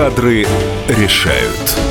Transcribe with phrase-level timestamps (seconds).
[0.00, 0.46] Кадры
[0.88, 1.89] решают.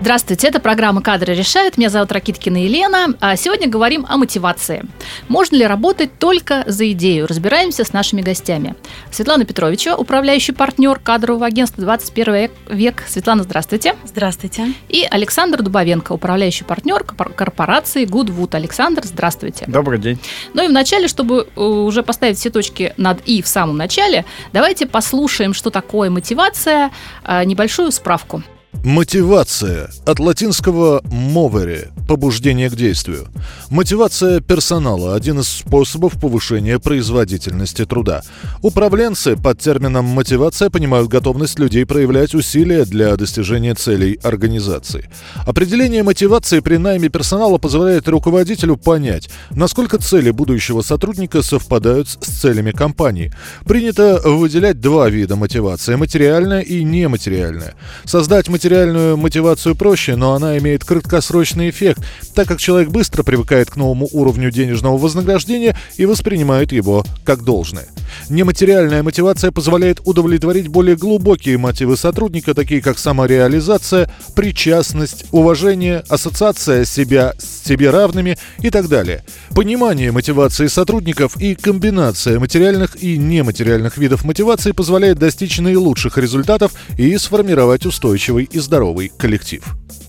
[0.00, 1.76] Здравствуйте, это программа «Кадры решают».
[1.76, 3.16] Меня зовут Ракиткина Елена.
[3.20, 4.84] А сегодня говорим о мотивации.
[5.26, 7.26] Можно ли работать только за идею?
[7.26, 8.76] Разбираемся с нашими гостями.
[9.10, 13.02] Светлана Петровича, управляющий партнер кадрового агентства «21 век».
[13.08, 13.96] Светлана, здравствуйте.
[14.04, 14.72] Здравствуйте.
[14.88, 18.54] И Александр Дубовенко, управляющий партнер корпорации Goodwood.
[18.54, 19.64] Александр, здравствуйте.
[19.66, 20.20] Добрый день.
[20.54, 24.86] Ну и вначале, чтобы э, уже поставить все точки над «и» в самом начале, давайте
[24.86, 26.92] послушаем, что такое мотивация,
[27.24, 28.44] э, небольшую справку.
[28.72, 33.26] Мотивация от латинского «movere»– побуждение к действию.
[33.70, 38.22] Мотивация персонала– один из способов повышения производительности труда.
[38.62, 45.10] Управленцы под термином «мотивация» понимают готовность людей проявлять усилия для достижения целей организации.
[45.44, 52.70] Определение мотивации при найме персонала позволяет руководителю понять, насколько цели будущего сотрудника совпадают с целями
[52.70, 53.32] компании.
[53.66, 57.74] Принято выделять два вида мотивации– материальная и нематериальная.
[58.04, 58.67] Создать материальную
[59.16, 62.02] мотивацию проще, но она имеет краткосрочный эффект,
[62.34, 67.88] так как человек быстро привыкает к новому уровню денежного вознаграждения и воспринимает его как должное.
[68.28, 77.34] Нематериальная мотивация позволяет удовлетворить более глубокие мотивы сотрудника, такие как самореализация, причастность, уважение, ассоциация себя
[77.38, 79.24] с себе равными и так далее.
[79.54, 87.16] Понимание мотивации сотрудников и комбинация материальных и нематериальных видов мотивации позволяет достичь наилучших результатов и
[87.18, 89.64] сформировать устойчивый и здоровый коллектив.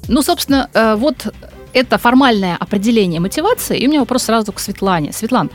[0.08, 1.28] Ну, собственно, э, вот
[1.74, 3.78] это формальное определение мотивации.
[3.78, 5.14] И у меня вопрос сразу к Светлане.
[5.14, 5.50] Светлан,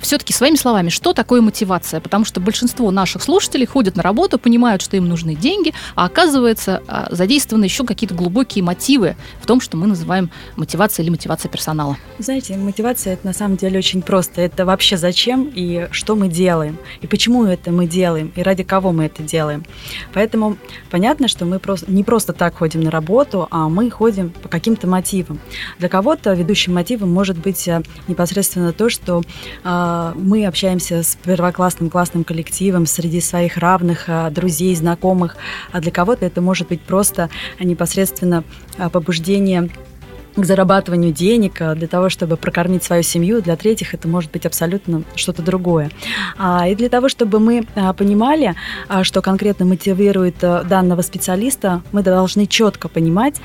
[0.00, 2.00] все-таки своими словами, что такое мотивация?
[2.00, 6.82] Потому что большинство наших слушателей ходят на работу, понимают, что им нужны деньги, а оказывается
[6.86, 11.96] а, задействованы еще какие-то глубокие мотивы в том, что мы называем мотивацией или мотивацией персонала.
[12.18, 14.40] Знаете, мотивация это на самом деле очень просто.
[14.40, 18.92] Это вообще зачем и что мы делаем, и почему это мы делаем, и ради кого
[18.92, 19.64] мы это делаем.
[20.12, 20.56] Поэтому
[20.90, 24.86] понятно, что мы просто, не просто так ходим на работу, а мы ходим по каким-то
[24.86, 25.40] мотивам.
[25.78, 29.22] Для кого-то ведущим мотивом может быть э, непосредственно то, что
[29.62, 35.36] а, мы общаемся с первоклассным классным коллективом среди своих равных, а, друзей, знакомых.
[35.72, 38.44] А для кого-то это может быть просто непосредственно
[38.92, 39.70] побуждение
[40.36, 43.40] к зарабатыванию денег, а, для того, чтобы прокормить свою семью.
[43.42, 45.90] Для третьих это может быть абсолютно что-то другое.
[46.36, 48.54] А, и для того, чтобы мы а, понимали,
[49.02, 53.40] что конкретно мотивирует данного специалиста, мы должны четко понимать,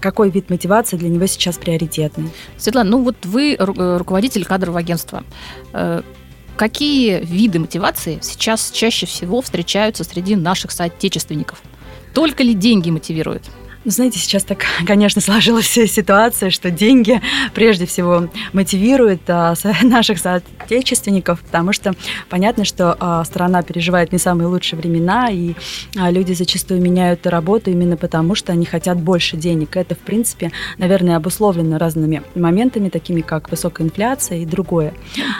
[0.00, 2.30] какой вид мотивации для него сейчас приоритетный.
[2.56, 5.24] Светлана, ну вот вы э, руководитель кадрового агентства.
[5.72, 6.02] Э,
[6.56, 11.62] какие виды мотивации сейчас чаще всего встречаются среди наших соотечественников?
[12.14, 13.44] Только ли деньги мотивируют?
[13.82, 17.20] Ну, знаете, сейчас так, конечно, сложилась ситуация, что деньги
[17.54, 21.94] прежде всего мотивируют а, наших соотечественников, потому что
[22.28, 25.54] понятно, что а, страна переживает не самые лучшие времена, и
[25.96, 29.76] а, люди зачастую меняют работу именно потому, что они хотят больше денег.
[29.76, 34.92] Это, в принципе, наверное, обусловлено разными моментами, такими как высокая инфляция и другое.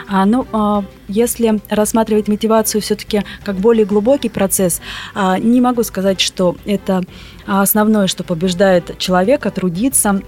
[0.08, 4.80] А, ну, а, если рассматривать мотивацию все-таки как более глубокий процесс,
[5.14, 7.02] а, не могу сказать, что это
[7.46, 10.20] основное, что побеждает человека трудиться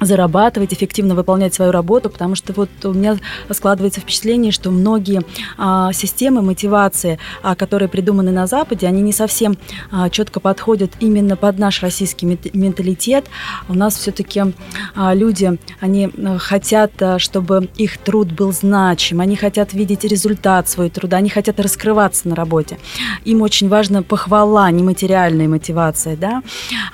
[0.00, 3.18] зарабатывать, эффективно выполнять свою работу, потому что вот у меня
[3.50, 5.22] складывается впечатление, что многие
[5.58, 9.56] а, системы мотивации, а, которые придуманы на Западе, они не совсем
[9.90, 13.26] а, четко подходят именно под наш российский менталитет.
[13.68, 14.42] У нас все-таки
[14.94, 20.68] а, люди, они а, хотят, а, чтобы их труд был значим, они хотят видеть результат
[20.68, 22.78] своего труда, они хотят раскрываться на работе.
[23.24, 26.42] Им очень важна похвала, нематериальная мотивация, да.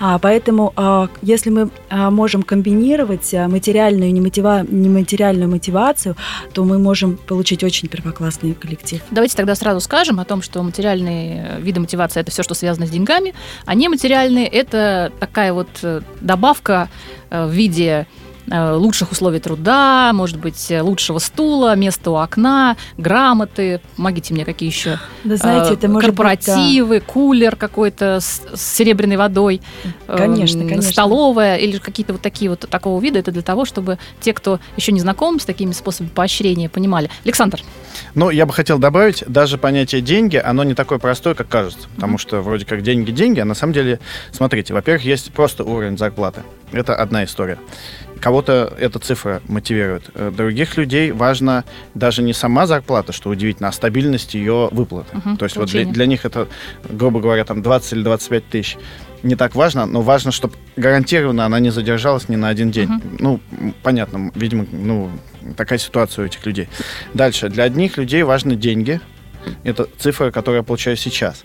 [0.00, 4.64] А, поэтому, а, если мы а, можем комбинировать комбинировать э, материальную и немотива...
[4.68, 6.16] нематериальную мотивацию,
[6.52, 9.02] то мы можем получить очень первоклассный коллектив.
[9.10, 12.90] Давайте тогда сразу скажем о том, что материальные виды мотивации– это все, что связано с
[12.90, 13.34] деньгами,
[13.66, 16.88] а нематериальные– это такая вот э, добавка
[17.30, 23.80] э, в виде Э, лучших условий труда, может быть, лучшего стула, места у окна, грамоты.
[23.96, 24.98] Помогите мне, какие еще?
[25.24, 27.12] Да, знаете, это может корпоративы, быть, да.
[27.12, 29.60] кулер какой-то с, с серебряной водой.
[30.06, 30.92] Конечно, э, конечно.
[30.92, 33.18] Столовая или какие-то вот такие вот такого вида.
[33.18, 37.10] Это для того, чтобы те, кто еще не знаком с такими способами поощрения, понимали.
[37.24, 37.60] Александр.
[38.14, 41.88] Ну, я бы хотел добавить, даже понятие деньги, оно не такое простое, как кажется.
[41.94, 42.20] Потому mm-hmm.
[42.20, 44.00] что вроде как деньги деньги, а на самом деле,
[44.32, 46.42] смотрите, во-первых, есть просто уровень зарплаты.
[46.72, 47.58] Это одна история.
[48.20, 50.10] Кого-то эта цифра мотивирует.
[50.14, 51.64] Э, других людей важно
[51.94, 55.16] даже не сама зарплата, что удивительно, а стабильность ее выплаты.
[55.18, 56.48] Угу, То есть вот для, для них это,
[56.88, 58.78] грубо говоря, там 20 или 25 тысяч
[59.22, 62.88] не так важно, но важно, чтобы гарантированно она не задержалась ни на один день.
[62.90, 63.02] Угу.
[63.18, 63.40] Ну,
[63.82, 65.10] понятно, видимо, ну,
[65.56, 66.68] такая ситуация у этих людей.
[67.14, 67.48] Дальше.
[67.48, 69.00] Для одних людей важны деньги,
[69.62, 71.44] Это цифра, которую я получаю сейчас.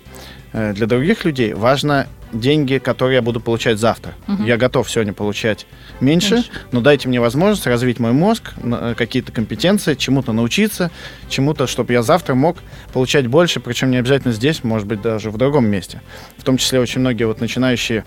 [0.54, 4.14] Э, для других людей важно деньги, которые я буду получать завтра.
[4.28, 4.44] Угу.
[4.44, 5.66] Я готов сегодня получать
[6.00, 10.92] меньше, меньше, но дайте мне возможность развить мой мозг, э, какие-то компетенции, чему-то научиться,
[11.30, 12.58] чему-то, чтобы я завтра мог
[12.94, 16.02] получать больше, причем не обязательно здесь, может быть, даже в другом месте.
[16.38, 18.04] В том числе очень многие вот начинающие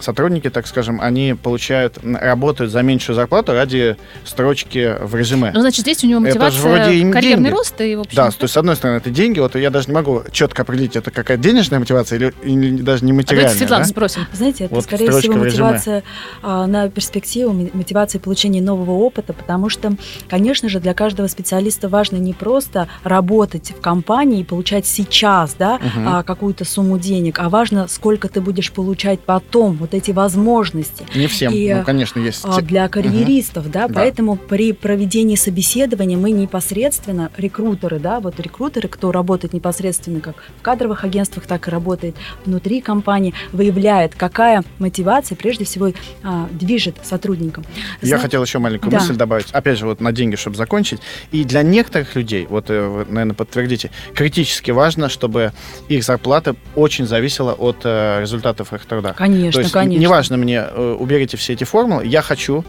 [0.00, 5.52] сотрудники, так скажем, они получают, работают за меньшую зарплату ради строчки в резюме.
[5.54, 7.56] Ну, значит, здесь у него мотивация это вроде карьерный деньги.
[7.56, 8.16] рост и, в общем...
[8.16, 10.96] Да, то есть, с одной стороны, это деньги, вот я даже не могу четко определить,
[10.96, 13.52] это какая денежная мотивация или, или даже не материальная.
[13.52, 13.90] А Светлана да?
[13.90, 14.26] спросим.
[14.32, 16.02] Знаете, это, вот скорее всего, мотивация
[16.42, 19.94] а, на перспективу, мотивация получения нового опыта, потому что,
[20.28, 25.76] конечно же, для каждого специалиста важно не просто работать в компании и получать сейчас, да,
[25.76, 26.04] угу.
[26.06, 31.06] а, какую-то сумму денег, а важно, сколько ты будешь получать потом, вот эти возможности.
[31.14, 32.42] Не всем, и, ну, конечно, есть.
[32.44, 33.72] А, для карьеристов, угу.
[33.72, 40.20] да, да, поэтому при проведении собеседования мы непосредственно, рекрутеры, да, вот рекрутеры, кто работает непосредственно
[40.20, 45.92] как в кадровых агентствах, так и работает внутри компании, выявляет, какая мотивация прежде всего
[46.22, 47.64] а, движет сотрудником.
[48.02, 48.18] Я Зна...
[48.18, 48.98] хотел еще маленькую да.
[48.98, 51.00] мысль добавить, опять же, вот на деньги, чтобы закончить.
[51.32, 55.52] И для некоторых людей, вот э, вы, наверное, подтвердите, критически важно, чтобы
[55.88, 59.14] их зарплата очень зависела от э, результатов их труда.
[59.14, 60.02] Конечно, То есть, конечно.
[60.02, 62.64] Неважно мне, э, уберите все эти формулы, я хочу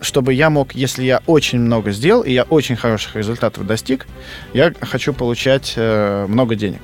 [0.00, 4.06] чтобы я мог, если я очень много сделал, и я очень хороших результатов достиг,
[4.54, 6.80] я хочу получать э, много денег.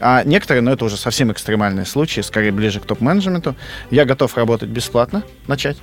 [0.00, 3.54] А некоторые, но ну, это уже совсем экстремальные случаи, скорее ближе к топ-менеджменту,
[3.90, 5.76] я готов работать бесплатно, начать.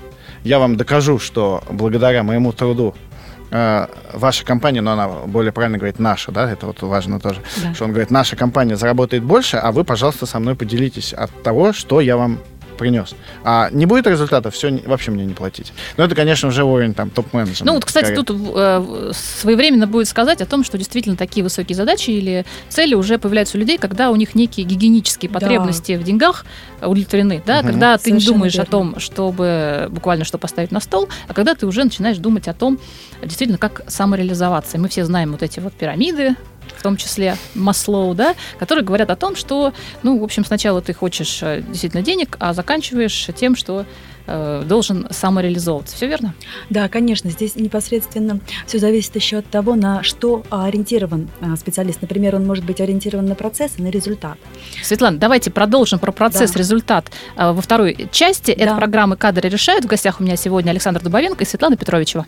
[0.44, 2.96] Я вам докажу, что благодаря моему труду
[3.52, 7.74] э, ваша компания, но она более правильно говорит наша, да, это вот важно тоже, да.
[7.74, 11.74] что он говорит, наша компания заработает больше, а вы, пожалуйста, со мной поделитесь от того,
[11.74, 12.40] что я вам
[12.78, 13.16] принес.
[13.44, 15.74] А не будет результата, все вообще мне не платить.
[15.98, 17.66] Но это, конечно, уже уровень там топ-менеджера.
[17.66, 18.24] Ну вот, кстати, скорее.
[18.24, 23.18] тут э, своевременно будет сказать о том, что действительно такие высокие задачи или цели уже
[23.18, 26.02] появляются у людей, когда у них некие гигиенические потребности да.
[26.02, 26.46] в деньгах
[26.82, 27.68] удовлетворены, да, угу.
[27.68, 28.68] когда ты не думаешь верно.
[28.68, 32.54] о том, чтобы буквально что поставить на стол, а когда ты уже начинаешь думать о
[32.54, 32.80] том,
[33.22, 34.78] действительно, как самореализоваться.
[34.78, 36.36] И мы все знаем вот эти вот пирамиды,
[36.78, 40.94] в том числе Маслоу, да, которые говорят о том, что, ну, в общем, сначала ты
[40.94, 43.86] хочешь э, действительно денег, а заканчиваешь тем, что
[44.28, 45.96] э, должен самореализовываться.
[45.96, 46.34] Все верно?
[46.70, 47.30] Да, конечно.
[47.30, 52.02] Здесь непосредственно все зависит еще от того, на что ориентирован э, специалист.
[52.02, 54.38] Например, он может быть ориентирован на процесс и на результат.
[54.84, 56.60] Светлана, давайте продолжим про процесс, да.
[56.60, 58.54] результат во второй части.
[58.58, 58.64] Да.
[58.64, 59.86] Это программы «Кадры решают».
[59.86, 62.28] В гостях у меня сегодня Александр Дубовенко и Светлана Петровичева.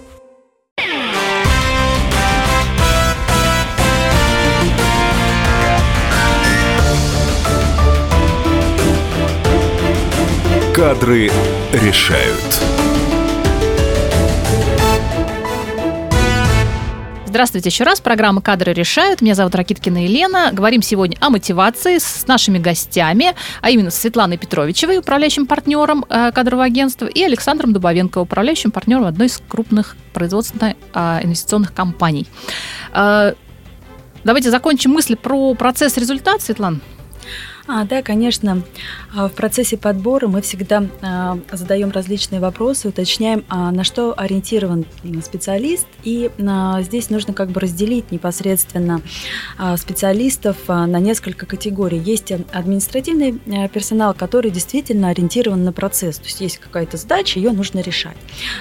[10.73, 11.29] Кадры
[11.73, 12.63] решают.
[17.25, 17.99] Здравствуйте еще раз.
[17.99, 19.19] Программа «Кадры решают».
[19.19, 20.51] Меня зовут Ракиткина Елена.
[20.53, 26.31] Говорим сегодня о мотивации с нашими гостями, а именно с Светланой Петровичевой, управляющим партнером э,
[26.31, 32.27] кадрового агентства, и Александром Дубовенко, управляющим партнером одной из крупных производственно-инвестиционных а, компаний.
[32.93, 33.33] Э,
[34.23, 36.79] давайте закончим мысли про процесс результат, Светлана.
[37.67, 38.63] А, да, конечно.
[39.15, 44.85] А, в процессе подбора мы всегда а, задаем различные вопросы, уточняем, а, на что ориентирован
[45.23, 45.85] специалист.
[46.03, 46.31] И
[46.79, 49.01] здесь нужно как бы разделить непосредственно
[49.77, 51.99] специалистов на несколько категорий.
[51.99, 53.39] Есть административный
[53.69, 56.17] персонал, который действительно ориентирован на процесс.
[56.17, 58.17] То есть есть какая-то задача, ее нужно решать.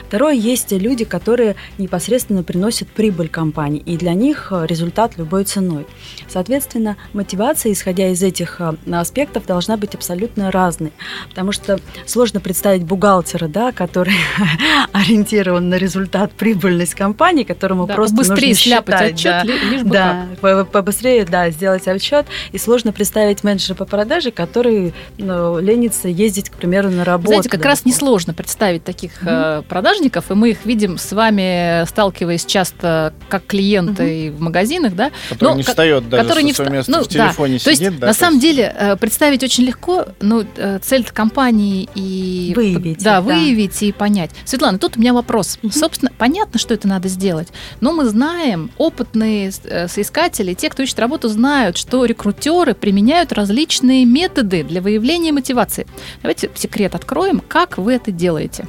[0.07, 3.83] Второе, есть люди, которые непосредственно приносят прибыль компании.
[3.85, 5.87] И для них результат любой ценой.
[6.29, 8.61] Соответственно, мотивация, исходя из этих
[8.99, 10.91] аспектов должна быть абсолютно разной.
[11.29, 14.17] Потому что сложно представить бухгалтера, да, который
[14.93, 19.43] ориентирован на результат прибыльность компании, которому Да, просто быстрее нужно сляпать считать, отчет, да.
[19.45, 22.27] ли- лишь бы Да, по- побыстрее, да, сделать отчет.
[22.53, 27.29] И сложно представить менеджера по продаже, который ну, ленится ездить, к примеру, на работу.
[27.29, 32.45] Знаете, как раз несложно представить таких э, продажников, и мы их видим с вами, сталкиваясь
[32.45, 36.73] часто как клиенты в магазинах, да, Который Но не встает даже который со не своего
[36.73, 37.65] вста- места ну, в телефоне да.
[37.65, 37.99] То есть, сидит.
[38.01, 42.53] да, на то самом есть- деле, представить очень легко, но э, цель компании и...
[42.57, 43.21] Выявить Да, да.
[43.21, 44.31] выявить и понять.
[44.45, 45.59] Светлана, тут у меня вопрос.
[45.63, 45.73] Мгм.
[45.73, 47.49] Собственно, понятно, что это надо сделать,
[47.81, 54.05] но мы знаем, опытные э, соискатели, те, кто ищет работу, знают, что рекрутеры применяют различные
[54.05, 55.87] методы для выявления мотивации.
[56.23, 58.67] Давайте секрет откроем, как вы это делаете.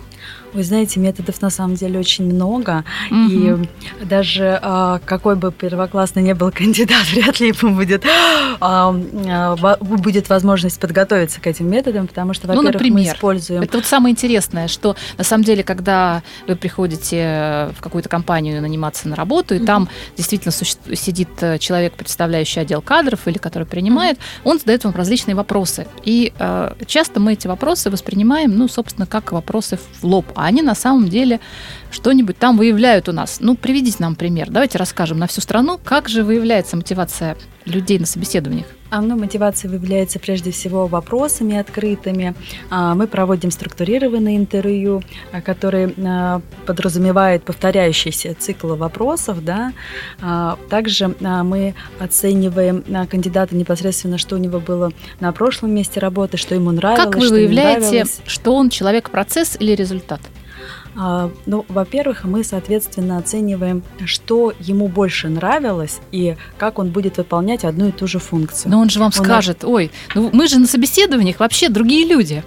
[0.54, 2.84] Вы знаете, методов на самом деле очень много.
[3.10, 3.64] Мгм.
[4.02, 8.04] И даже а, какой бы первоклассный не был кандидат, вряд ли ему будет,
[8.60, 8.94] а,
[9.30, 13.62] а, будет возможность подготовиться к этим методам, потому что, Ну, во-первых, мы например, используем...
[13.62, 19.08] Это вот самое интересное, что на самом деле, когда вы приходите в какую-то компанию наниматься
[19.08, 19.66] на работу, и Мгм.
[19.68, 24.94] там действительно суще- сидит э, человек, представляющий отдел кадров или который принимает, он задает вам
[24.96, 25.88] различные вопросы.
[26.04, 30.62] И э, часто мы эти вопросы воспринимаем, ну, собственно, как вопросы в лоб, а они
[30.62, 31.40] на самом деле
[31.92, 33.38] что-нибудь там выявляют у нас.
[33.40, 34.50] Ну, приведите нам пример.
[34.50, 38.66] Давайте расскажем на всю страну, как же выявляется мотивация людей на собеседованиях.
[38.92, 42.36] А, ну, мотивация выявляется прежде всего вопросами открытыми.
[42.70, 45.94] А, Мы проводим структурированные интервью, а, которые
[46.66, 49.44] подразумевают повторяющийся цикл вопросов.
[49.46, 49.72] Да?
[50.70, 56.72] Также мы оцениваем кандидата непосредственно, что у него было на прошлом месте работы, что ему
[56.72, 58.22] нравилось, Как вы что выявляете, нравилось.
[58.26, 60.20] что он человек-процесс или результат?
[60.96, 67.64] А, Ну, во-первых, мы, соответственно, оцениваем, что ему больше нравилось и как он будет выполнять
[67.64, 68.72] одну и ту же функцию.
[68.72, 72.44] Но он же вам нас- скажет, ой, ну мы же на собеседованиях вообще другие люди.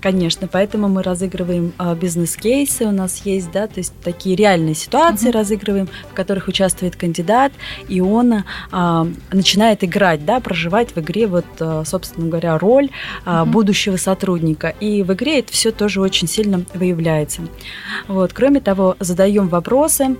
[0.00, 5.28] Конечно, поэтому мы разыгрываем а, бизнес-кейсы, у нас есть, да, то есть такие реальные ситуации
[5.28, 5.34] Мгм.
[5.38, 7.52] разыгрываем, в которых участвует кандидат,
[7.88, 12.90] и он а, начинает играть, да, проживать в игре вот, а, собственно говоря, роль
[13.24, 13.52] а, Мгм.
[13.52, 14.68] будущего сотрудника.
[14.80, 17.42] И в игре это все тоже очень сильно выявляется.
[18.08, 18.32] Вот.
[18.32, 20.16] Кроме того, задаем вопросы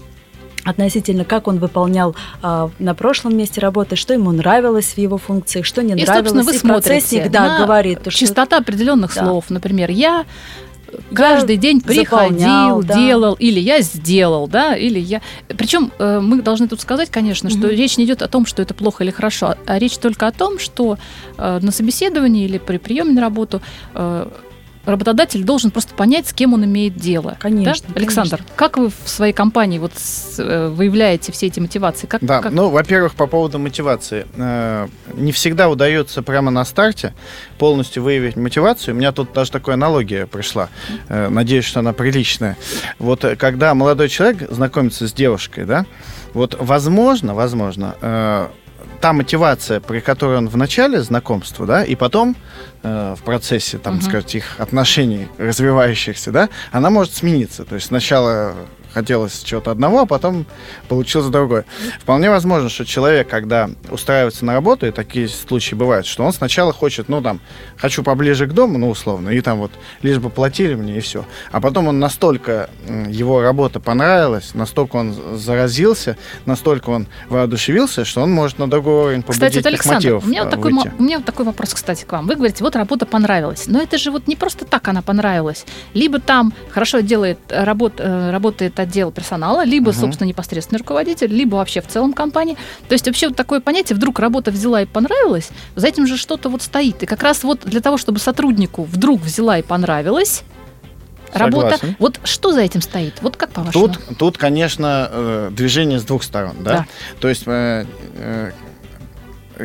[0.66, 5.64] относительно, как он выполнял а, на прошлом месте работы, что ему нравилось в его функциях,
[5.64, 6.16] что не И, нравилось.
[6.16, 9.24] собственно, вы и смотрите да, говорит, то, что Чистота определенных Да.
[9.24, 9.44] слов.
[9.48, 10.24] Например, я
[11.12, 12.94] каждый день приходил, заполнял, да.
[12.94, 15.20] делал, или я сделал, да, или я.
[15.48, 17.70] Причем э, мы должны тут сказать, конечно, что Мгм.
[17.70, 20.58] речь не идет о том, что это плохо или хорошо, а речь только о том,
[20.58, 20.98] что
[21.38, 23.60] э, на собеседовании или при приеме на работу
[23.94, 24.28] э,
[24.86, 27.36] работодатель должен просто понять, с кем он имеет дело.
[27.38, 27.94] Конечно, Да?
[27.96, 32.06] Александр, как вы в своей компании вот с- э, выявляете все эти мотивации?
[32.06, 34.26] Как, Да, как- ну, во-первых, по поводу мотивации.
[34.36, 37.14] Э, Не всегда удается прямо на старте
[37.58, 38.94] полностью выявить мотивацию.
[38.94, 40.68] У меня тут даже такая аналогия пришла.
[41.08, 42.56] Э, Надеюсь, что она приличная.
[42.98, 45.86] Вот когда молодой человек знакомится с девушкой, да,
[46.34, 48.48] вот возможно, возможно, э,
[49.00, 52.36] та мотивация, при которой он в начале знакомства, да, и потом
[52.82, 54.02] э, в процессе, там, Мгм.
[54.02, 57.64] сказать, их отношений развивающихся, да, она может смениться.
[57.64, 58.54] То есть сначала
[58.96, 60.46] хотелось чего-то одного, а потом
[60.88, 61.66] получилось другое.
[62.00, 66.72] Вполне возможно, что человек, когда устраивается на работу, и такие случаи бывают, что он сначала
[66.72, 67.40] хочет, ну, там,
[67.76, 71.26] хочу поближе к дому, ну, условно, и там вот, лишь бы платили мне, и все.
[71.52, 72.70] А потом он настолько,
[73.08, 79.22] его работа понравилась, настолько он заразился, настолько он воодушевился, что он может на другой уровень
[79.22, 82.12] Кстати, вот, Александр, у меня, вот э, такой, у меня вот такой вопрос, кстати, к
[82.12, 82.26] вам.
[82.26, 83.64] Вы говорите, вот работа понравилась.
[83.66, 85.66] Но это же вот не просто так она понравилась.
[85.92, 90.00] Либо там хорошо делает, работ, э, работает отдел персонала, либо, Мгм.
[90.00, 92.56] собственно, непосредственный руководитель, либо вообще в целом компании.
[92.88, 96.48] То есть вообще вот такое понятие, вдруг работа взяла и понравилась, за этим же что-то
[96.48, 97.02] вот стоит.
[97.02, 100.42] И как раз вот для того, чтобы сотруднику вдруг взяла и понравилась,
[101.32, 101.76] Работа.
[101.76, 101.96] Согласен.
[101.98, 103.14] Вот что за этим стоит?
[103.20, 103.88] Вот как по-вашему?
[103.88, 106.70] Тут, тут, конечно, э, движение с двух сторон, да.
[106.70, 106.86] Да.
[107.20, 108.52] То есть, э, э,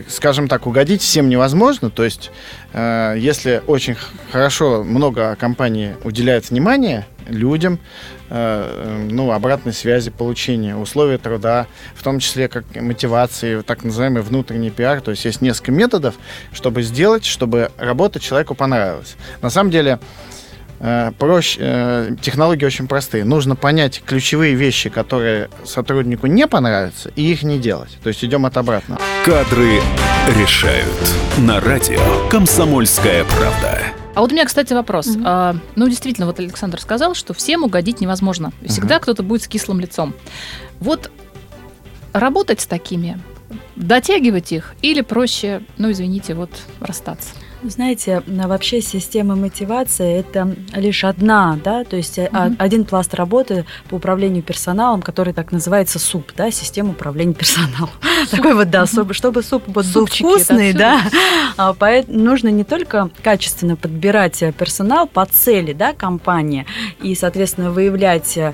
[0.08, 1.90] скажем так, угодить всем невозможно.
[1.90, 2.32] То есть,
[2.74, 3.96] э, если очень
[4.32, 7.80] хорошо много компаний уделяет внимание людям,
[8.30, 14.22] э, э, ну, обратной связи, получения условий труда, в том числе как мотивации, так называемый
[14.22, 15.02] внутренний пиар.
[15.02, 16.16] То есть есть несколько методов,
[16.54, 19.16] чтобы сделать, чтобы работа человеку понравилась.
[19.42, 20.00] На самом деле,
[21.18, 23.24] проще, э, технологии очень простые.
[23.24, 27.98] Нужно понять ключевые вещи, которые сотруднику не понравятся, и их не делать.
[28.02, 29.00] То есть идем от обратного.
[29.24, 29.80] Кадры
[30.40, 30.88] решают.
[31.38, 33.80] На радио «Комсомольская правда».
[34.14, 35.08] А вот у меня, кстати, вопрос.
[35.08, 35.24] Мгм.
[35.26, 38.52] А, ну, действительно, вот Александр сказал, что всем угодить невозможно.
[38.66, 40.14] Всегда кто-то будет с кислым лицом.
[40.80, 41.12] Вот
[42.12, 43.20] работать с такими
[43.76, 47.30] дотягивать их или проще, ну, извините, вот расстаться?
[47.64, 52.56] Знаете, вообще система мотивации это лишь одна, да, то есть mm-hmm.
[52.58, 57.92] один пласт работы по управлению персоналом, который так называется СУП, да, система управления персоналом.
[58.32, 61.04] Такой вот, да, чтобы, чтобы суп вот был вкусный, да,
[61.58, 66.66] а, поэтому нужно не только качественно подбирать э, персонал по цели, да, компании
[67.02, 68.54] и, соответственно, выявлять, э,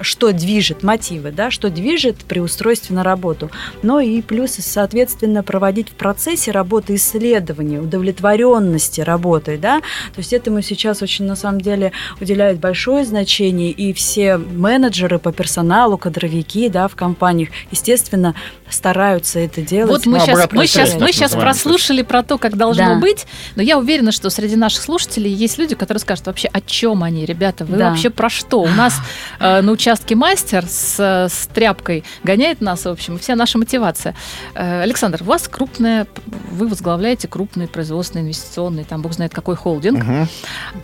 [0.00, 5.90] что движет мотивы, да, что движет при устройстве на работу, но и плюс, соответственно, проводить
[5.90, 11.60] в процессе работы исследования, удовлетворения удовлетворенности работой, да, то есть этому сейчас очень, на самом
[11.60, 18.34] деле, уделяют большое значение, и все менеджеры по персоналу, кадровики, да, в компаниях, естественно,
[18.74, 19.90] стараются это делать.
[19.90, 23.00] Вот мы ну, сейчас, мы сейчас, мы сейчас прослушали про то, как должно да.
[23.00, 23.26] быть,
[23.56, 27.24] но я уверена, что среди наших слушателей есть люди, которые скажут вообще, о чем они,
[27.24, 27.90] ребята, вы да.
[27.90, 28.60] вообще про что?
[28.60, 28.94] У нас
[29.40, 34.14] э, на участке мастер с, с тряпкой гоняет нас, в общем, вся наша мотивация.
[34.54, 36.06] Э, Александр, у вас крупная,
[36.50, 40.02] вы возглавляете крупный производственный инвестиционный, там, бог знает какой холдинг.
[40.02, 40.28] Угу.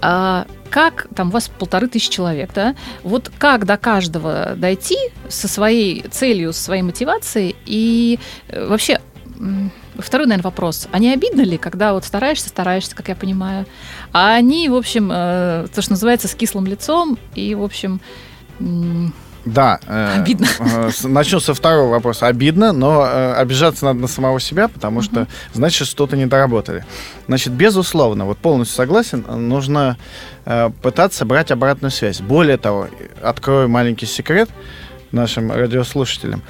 [0.02, 2.74] А, как, там, у вас полторы тысячи человек, да?
[3.02, 4.96] Вот как до каждого дойти
[5.28, 9.00] со своей целью, со своей мотивацией и э, вообще
[9.98, 10.88] Второй, наверное, вопрос.
[10.92, 13.66] А не обидно ли, когда вот стараешься, стараешься, как я понимаю,
[14.12, 18.00] а они, в общем, э, то, что называется, с кислым лицом и, в общем,
[19.44, 19.80] да.
[19.86, 20.46] Э, обидно.
[20.60, 22.26] Э, начну со второго вопроса.
[22.26, 26.84] Обидно, но э, обижаться надо на самого себя, потому что, значит, что-то не доработали.
[27.26, 29.96] Значит, безусловно, вот полностью согласен, нужно
[30.44, 32.20] э, пытаться брать обратную связь.
[32.20, 32.88] Более того,
[33.22, 34.50] открою маленький секрет
[35.12, 36.42] нашим радиослушателям.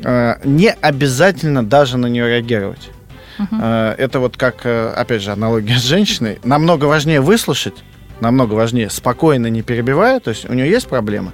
[0.00, 2.90] Э, не обязательно даже на нее реагировать.
[3.38, 3.94] Uh-huh.
[3.96, 6.38] Это вот как, э, опять же, аналогия с женщиной.
[6.44, 7.82] Намного важнее выслушать,
[8.20, 11.32] намного важнее спокойно, не перебивая, то есть у нее есть проблемы,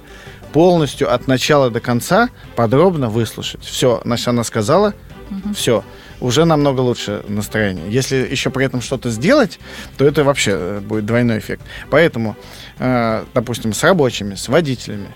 [0.51, 3.63] полностью от начала до конца подробно выслушать.
[3.63, 4.93] Все, значит, она сказала,
[5.29, 5.53] угу.
[5.53, 5.83] все,
[6.19, 7.85] уже намного лучше настроение.
[7.89, 9.59] Если еще при этом что-то сделать,
[9.97, 11.63] то это вообще э, будет двойной эффект.
[11.89, 12.35] Поэтому,
[12.79, 15.09] э, допустим, с рабочими, с водителями,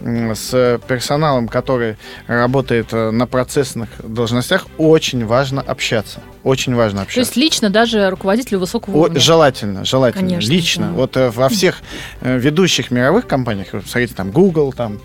[0.00, 6.20] с персоналом, который работает э, на процессных должностях, очень важно общаться.
[6.44, 7.20] Очень важно общаться.
[7.20, 9.20] То есть лично даже руководителю высокого уровня?
[9.20, 10.28] Желательно, желательно.
[10.28, 10.86] Конечно, лично.
[10.88, 10.92] Да.
[10.92, 11.80] Вот э, во всех
[12.20, 15.00] э, ведущих мировых компаниях, смотрите, там Google, там,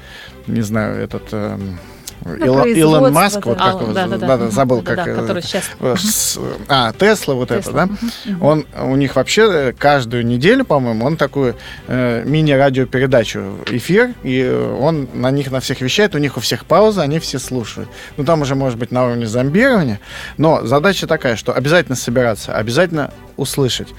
[0.48, 1.34] не знаю, этот...
[2.26, 3.50] Эм, Ил, Илон Маск, да.
[3.50, 5.06] вот как а, да, да, да, да, забыл, да, как...
[5.06, 5.70] Да, который сейчас...
[6.68, 7.60] А, Тесла, вот Tesla.
[7.60, 7.84] это, да?
[8.32, 8.46] Угу.
[8.46, 11.56] Он, у них вообще каждую неделю, по-моему, он такую
[11.88, 14.48] э, мини-радиопередачу, эфир, и
[14.80, 17.90] он на них на всех вещает, у них у всех пауза, они все слушают.
[18.18, 20.00] Ну, там уже, может быть, на уровне зомбирования,
[20.38, 23.90] но задача такая, что обязательно собираться, обязательно услышать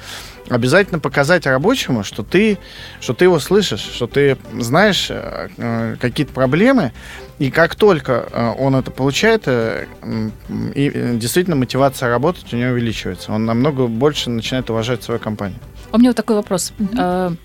[0.49, 2.59] обязательно показать рабочему, что ты,
[3.01, 6.93] что ты его слышишь, что ты знаешь э, э какие-то проблемы,
[7.39, 13.33] и как только э, он это получает, и действительно мотивация работать у него увеличивается.
[13.33, 15.59] Он намного больше начинает уважать свою компанию.
[15.93, 16.73] У меня вот такой вопрос.
[16.79, 17.37] Mm-hmm.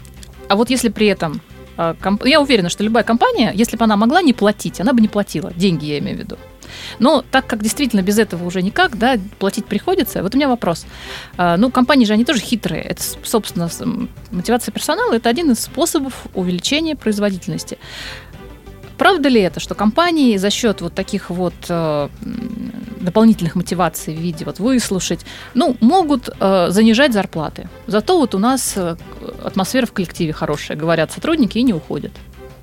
[0.50, 1.42] А вот если при этом
[2.26, 5.54] я уверена, что любая компания, если бы она могла не платить, она бы не платила.
[5.56, 6.38] Деньги я имею в виду.
[7.00, 10.86] Но так как действительно без этого уже никак, да, платить приходится, вот у меня вопрос.
[11.38, 12.82] А, ну, компании же, они тоже хитрые.
[12.82, 13.70] Это, собственно,
[14.32, 17.78] мотивация персонала– это один из способов увеличения производительности.
[19.00, 22.10] Правда ли это, что компании за счет вот таких вот э,
[23.00, 27.70] дополнительных мотиваций в виде вот выслушать, ну, могут э, занижать зарплаты.
[27.88, 28.98] Зато вот у нас э,
[29.42, 32.12] атмосфера в коллективе хорошая, говорят сотрудники и не уходят.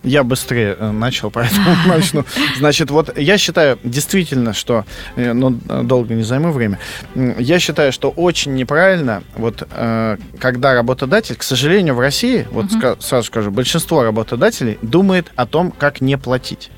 [0.06, 2.24] Я быстрее э, начал, поэтому начну.
[2.56, 4.84] Значит, вот я считаю действительно, что,
[5.16, 6.78] э, ну, долго не займу время,
[7.14, 12.66] я считаю, что очень неправильно, вот, э, когда работодатель, к сожалению, в России, вот
[13.00, 16.70] сразу скажу, большинство работодателей думает о том, как не платить.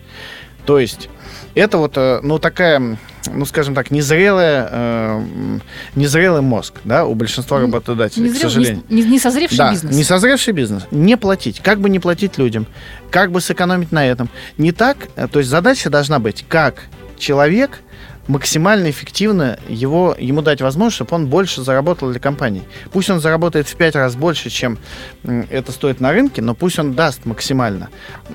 [0.64, 1.10] То есть
[1.54, 2.98] это вот, ну, такая
[3.32, 5.58] ну, скажем так, незрелая, э,
[5.94, 8.82] незрелый мозг, да, у большинства работодателей, Незрел, к сожалению.
[8.88, 9.94] Не, не созревший да, бизнес.
[9.94, 10.84] не созревший бизнес.
[10.90, 11.60] Не платить.
[11.60, 12.66] Как бы не платить людям,
[13.10, 14.28] как бы сэкономить на этом.
[14.56, 16.84] Не так, э, то есть задача должна быть, как
[17.18, 17.80] человек
[18.28, 22.62] максимально эффективно его, ему дать возможность, чтобы он больше заработал для компании.
[22.92, 24.78] Пусть он заработает в пять раз больше, чем
[25.24, 27.88] это стоит на рынке, но пусть он даст максимально.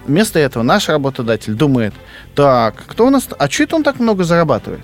[0.06, 1.94] Вместо этого наш работодатель думает,
[2.36, 4.82] так, кто у нас, а что это он так много зарабатывает?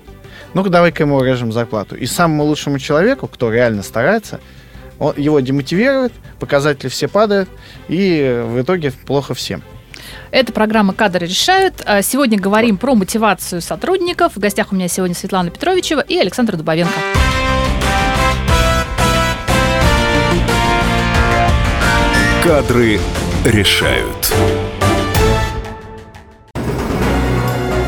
[0.54, 1.96] Ну-ка, давай-ка ему урежем зарплату.
[1.96, 4.40] И самому лучшему человеку, кто реально старается,
[4.98, 7.48] он, его демотивирует, показатели все падают,
[7.88, 9.62] и в итоге плохо всем.
[10.30, 11.82] Это программа «Кадры решают».
[11.84, 14.36] А сегодня говорим про мотивацию сотрудников.
[14.36, 16.92] В гостях у меня сегодня Светлана Петровичева и Александр Дубовенко.
[22.42, 22.98] «Кадры
[23.44, 24.32] решают».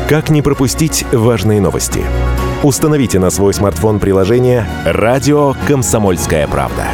[0.07, 2.03] Как не пропустить важные новости?
[2.61, 6.85] Установите на свой смартфон приложение «Радио Комсомольская правда».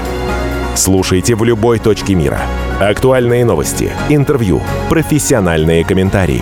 [0.76, 2.40] Слушайте в любой точке мира.
[2.80, 6.42] Актуальные новости, интервью, профессиональные комментарии.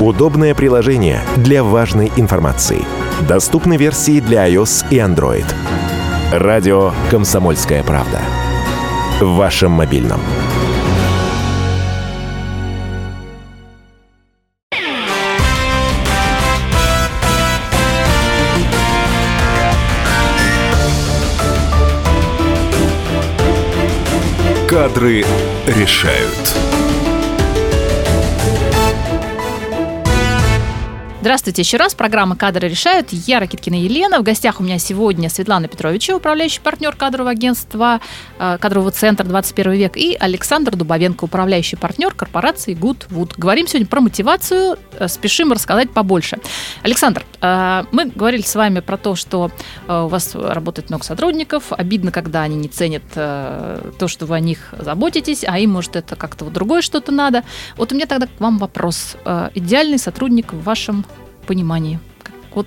[0.00, 2.84] Удобное приложение для важной информации.
[3.28, 5.44] Доступны версии для iOS и Android.
[6.32, 8.20] Радио «Комсомольская правда».
[9.20, 10.20] В вашем мобильном.
[24.70, 25.24] Кадры
[25.66, 26.89] решают.
[31.20, 31.94] Здравствуйте еще раз.
[31.94, 33.12] Программа «Кадры решают».
[33.12, 34.20] Я Ракиткина Елена.
[34.20, 38.00] В гостях у меня сегодня Светлана Петровича, управляющий партнер кадрового агентства
[38.38, 43.34] э, кадрового центра 21 век, и Александр Дубовенко, управляющий партнер корпорации Goodwood.
[43.36, 44.78] Говорим сегодня про мотивацию.
[44.98, 46.38] Э, спешим рассказать побольше.
[46.82, 49.50] Александр, э, мы говорили с вами про то, что
[49.88, 51.64] у вас работает много сотрудников.
[51.70, 56.16] Обидно, когда они не ценят то, что вы о них заботитесь, а им, может, это
[56.16, 57.44] как-то вот другое что-то надо.
[57.76, 59.16] Вот у меня тогда к вам вопрос.
[59.54, 61.04] Идеальный сотрудник в вашем
[61.46, 61.98] понимании.
[62.54, 62.66] Вот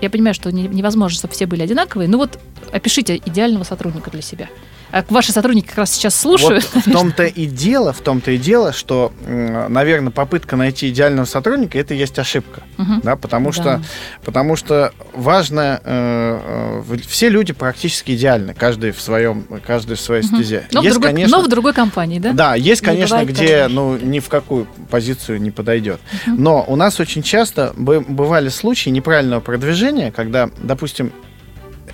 [0.00, 2.38] я понимаю, что невозможно, чтобы все были одинаковые, но вот
[2.72, 4.48] опишите идеального сотрудника для себя.
[4.92, 6.68] А ваши сотрудники как раз сейчас слушают.
[6.74, 11.78] Вот в том-то и дело, в том-то и дело, что, наверное, попытка найти идеального сотрудника
[11.78, 13.00] это есть ошибка, угу.
[13.02, 13.52] да, потому да.
[13.52, 13.82] что,
[14.24, 20.24] потому что важно, э, э, все люди практически идеальны, каждый в своем, каждый в своей
[20.24, 20.36] угу.
[20.36, 20.66] стезе.
[20.72, 22.32] Но, есть, в другой, конечно, но в другой компании, да?
[22.32, 26.00] Да, есть, конечно, где, ну, ни в какую позицию не подойдет.
[26.26, 26.36] Угу.
[26.36, 31.12] Но у нас очень часто бывали случаи неправильного продвижения, когда, допустим,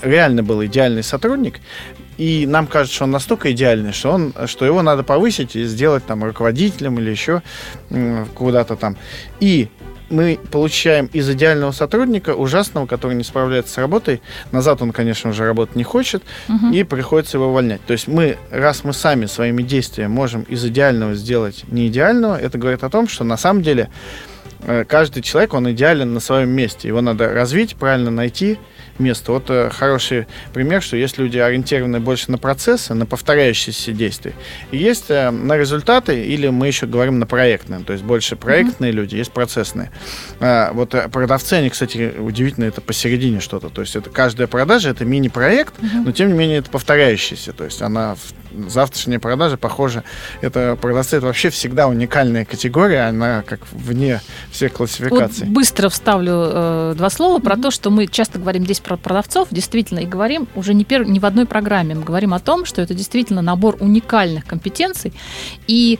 [0.02, 1.60] реально был идеальный сотрудник,
[2.18, 6.04] и нам кажется, что он настолько идеальный, что, он, что его надо повысить и сделать
[6.06, 7.42] там руководителем или еще
[8.34, 8.96] куда-то там.
[9.40, 9.68] И
[10.08, 14.22] мы получаем из идеального сотрудника ужасного, который не справляется с работой.
[14.52, 16.72] Назад он, конечно, уже работать не хочет, угу.
[16.72, 17.84] и приходится его увольнять.
[17.86, 22.58] То есть мы, раз мы сами своими действиями можем из идеального сделать не идеального, это
[22.58, 23.90] говорит о том, что на самом деле
[24.62, 26.88] э, каждый человек, он идеален на своем месте.
[26.88, 28.58] Его надо развить, правильно найти,
[28.98, 29.32] место.
[29.32, 34.32] Вот э, хороший пример, что есть люди ориентированы больше на процессы, на повторяющиеся действия.
[34.70, 38.92] И есть э, на результаты, или мы еще говорим на проектные, то есть больше проектные
[38.92, 38.94] mm-hmm.
[38.94, 39.90] люди, есть процессные.
[40.40, 43.68] А, вот э, продавцы, они, кстати, удивительно, это посередине что-то.
[43.68, 46.02] То есть это каждая продажа, это мини-проект, mm-hmm.
[46.04, 47.52] но тем не менее это повторяющийся.
[47.52, 48.16] То есть она
[48.68, 50.02] завтрашняя продажа, похоже,
[50.40, 55.46] это продавцы, это вообще всегда уникальная категория, она как вне всех классификаций.
[55.46, 57.44] Вот быстро вставлю э, два слова mm-hmm.
[57.44, 61.06] про то, что мы часто говорим здесь про продавцов, действительно, и говорим уже не, пер,
[61.06, 65.12] не в одной программе, мы говорим о том, что это действительно набор уникальных компетенций,
[65.66, 65.98] и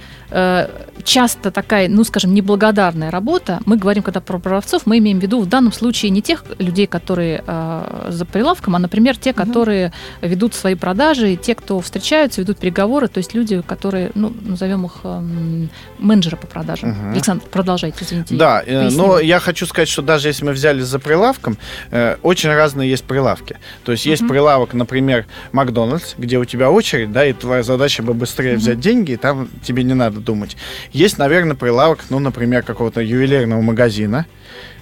[1.06, 5.40] часто такая, ну, скажем, неблагодарная работа, мы говорим, когда про продавцов, мы имеем в виду
[5.40, 9.86] в данном случае не тех людей, которые э, за прилавком, а, например, те, которые
[10.20, 10.28] mm-hmm.
[10.28, 15.00] ведут свои продажи, те, кто встречаются, ведут переговоры, то есть люди, которые, ну, назовем их
[15.04, 15.66] э,
[15.98, 16.90] менеджеры по продажам.
[16.90, 17.12] Mm-hmm.
[17.12, 18.34] Александр, продолжайте, извините.
[18.36, 21.56] Да, э, но я хочу сказать, что даже если мы взяли за прилавком,
[21.90, 23.58] э, очень разные есть прилавки.
[23.84, 28.12] То есть есть прилавок, например, Макдональдс, где у тебя очередь, да, и твоя задача бы
[28.12, 28.58] быстрее mm-hmm.
[28.58, 30.56] взять деньги, и там тебе не надо думать.
[30.92, 34.26] Есть, наверное, прилавок, ну, например, какого-то ювелирного магазина,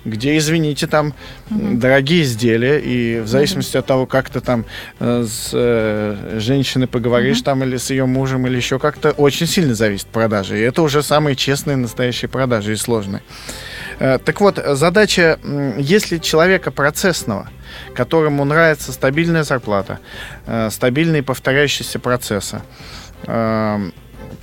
[0.04, 1.14] где, извините, там
[1.50, 1.76] угу.
[1.78, 3.80] дорогие изделия, и в зависимости угу.
[3.80, 4.64] от того, как ты там
[5.00, 7.44] э, с э, женщиной поговоришь угу.
[7.44, 10.58] там или с ее мужем, или еще как-то, очень сильно зависит продажи.
[10.58, 13.22] И это уже самые честные, настоящие продажи и сложные.
[13.98, 15.38] Э, так вот, задача,
[15.78, 17.48] если человека процессного,
[17.94, 20.00] которому нравится стабильная зарплата,
[20.46, 22.62] э, стабильные повторяющиеся процессы,
[23.26, 23.90] э,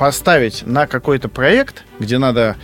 [0.02, 2.56] поставить на какой-то проект, где надо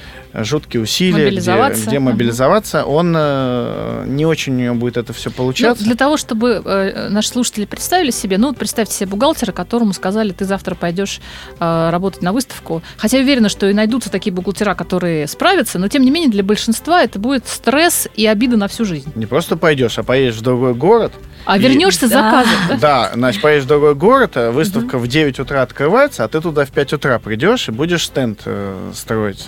[0.43, 5.83] жуткие усилия, где, где мобилизоваться, он э, не очень у него будет это все получаться.
[5.83, 9.93] Ну, для того, чтобы э, наши слушатели представили себе, ну, вот представьте себе бухгалтера, которому
[9.93, 11.19] сказали, ты завтра пойдешь
[11.59, 12.81] э, работать на выставку.
[12.97, 16.43] Хотя я уверена, что и найдутся такие бухгалтера, которые справятся, но тем не менее для
[16.43, 19.11] большинства это будет стресс и обида на всю жизнь.
[19.15, 21.13] Не просто пойдешь, а поедешь в другой город.
[21.45, 21.61] А и...
[21.61, 22.77] вернешься с заказом, да?
[22.77, 26.65] Да, значит, поедешь в другой город, а выставка в 9 утра открывается, а ты туда
[26.65, 29.45] в 5 утра придешь и будешь стенд э, строить.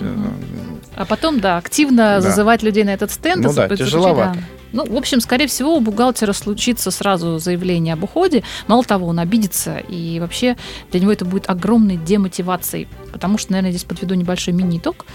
[0.95, 2.21] А потом, да, активно да.
[2.21, 3.43] зазывать людей на этот стенд.
[3.43, 4.33] Ну да, тяжеловато.
[4.39, 4.39] Да.
[4.71, 8.43] Ну, в общем, скорее всего, у бухгалтера случится сразу заявление об уходе.
[8.67, 10.57] Мало того, он обидится, и вообще
[10.91, 12.87] для него это будет огромной демотивацией.
[13.11, 15.05] Потому что, наверное, здесь подведу небольшой мини-итог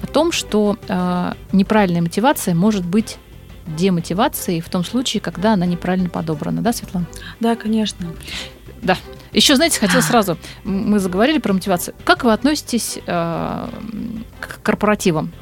[0.00, 3.18] о том, что э, неправильная мотивация может быть
[3.66, 6.62] демотивацией в том случае, когда она неправильно подобрана.
[6.62, 7.06] Да, Светлана?
[7.40, 8.06] Да, конечно.
[8.82, 8.96] Да.
[9.32, 11.94] Еще, знаете, хотел сразу, мы заговорили про мотивацию.
[12.04, 13.68] Как вы относитесь э,
[14.40, 15.32] к корпоративам?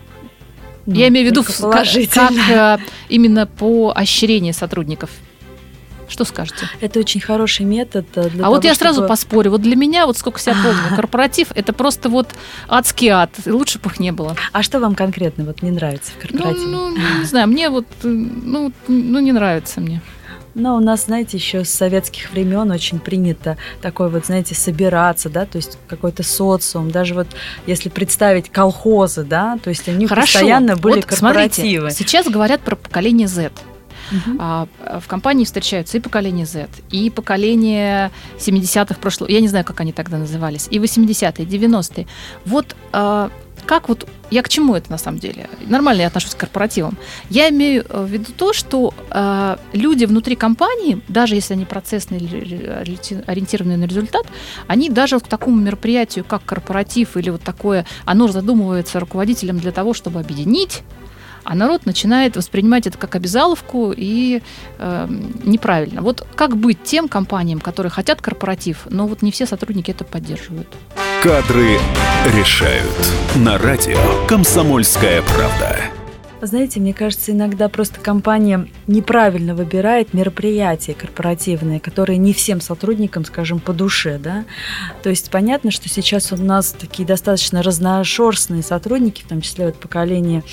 [0.87, 5.11] Ну, Я имею в виду как, э, именно поощрение сотрудников.
[6.09, 6.67] Что скажете?
[6.81, 9.51] Это очень хороший метод э, для а вот того, я сразу чтобы- поспорю.
[9.51, 12.29] Вот для меня, вот сколько себя помню, корпоратив это просто вот
[12.67, 13.31] адский ад.
[13.45, 14.35] И Лучше бы их не было.
[14.53, 16.67] А что вам конкретно вот не нравится в Ну, корпоративе?
[16.67, 20.01] ну, не знаю, мне вот, э, ну, ну, не нравится мне.
[20.59, 25.47] Но у нас, знаете, еще с советских времен очень принято такой вот, знаете, собираться, да,
[25.47, 27.29] то есть какой-то социум, даже вот
[27.67, 30.33] если представить колхозы, да, то есть у них Хорошо.
[30.33, 31.91] постоянно были вот смотрите, корпоративы.
[31.93, 33.53] сейчас говорят про поколение Z.
[34.11, 34.37] Мгм.
[34.41, 34.69] А,
[35.01, 39.93] в компании встречаются и поколение Z, и поколение 70-х прошлого, я не знаю, как они
[39.93, 42.07] тогда назывались, и 80-е, и 90-е.
[42.45, 43.31] Вот а,
[43.69, 45.49] как вот, я к чему это на самом деле?
[45.67, 46.97] Нормально я отношусь к корпоративам.
[47.29, 52.19] Я имею э, в виду то, что а, люди внутри компании, даже если они процессные
[53.27, 54.27] ориентированные на результат,
[54.69, 59.93] они даже к такому мероприятию, как корпоратив или вот такое, оно задумывается руководителем для того,
[59.93, 60.83] чтобы объединить
[61.49, 64.43] а народ начинает воспринимать это как обязаловку и
[64.79, 65.09] э,
[65.45, 66.03] неправильно.
[66.03, 70.69] Вот как быть тем компаниям, которые хотят корпоратив, но вот не все сотрудники это поддерживают?
[71.23, 71.79] Кадры
[72.37, 72.85] решают.
[73.37, 75.98] На радио «Комсомольская правда».
[76.41, 83.59] Знаете, мне кажется, иногда просто компания неправильно выбирает мероприятия корпоративные, которые не всем сотрудникам, скажем,
[83.59, 84.45] по душе, да.
[85.03, 89.77] То есть понятно, что сейчас у нас такие достаточно разношерстные сотрудники, в том числе вот
[89.77, 90.45] поколение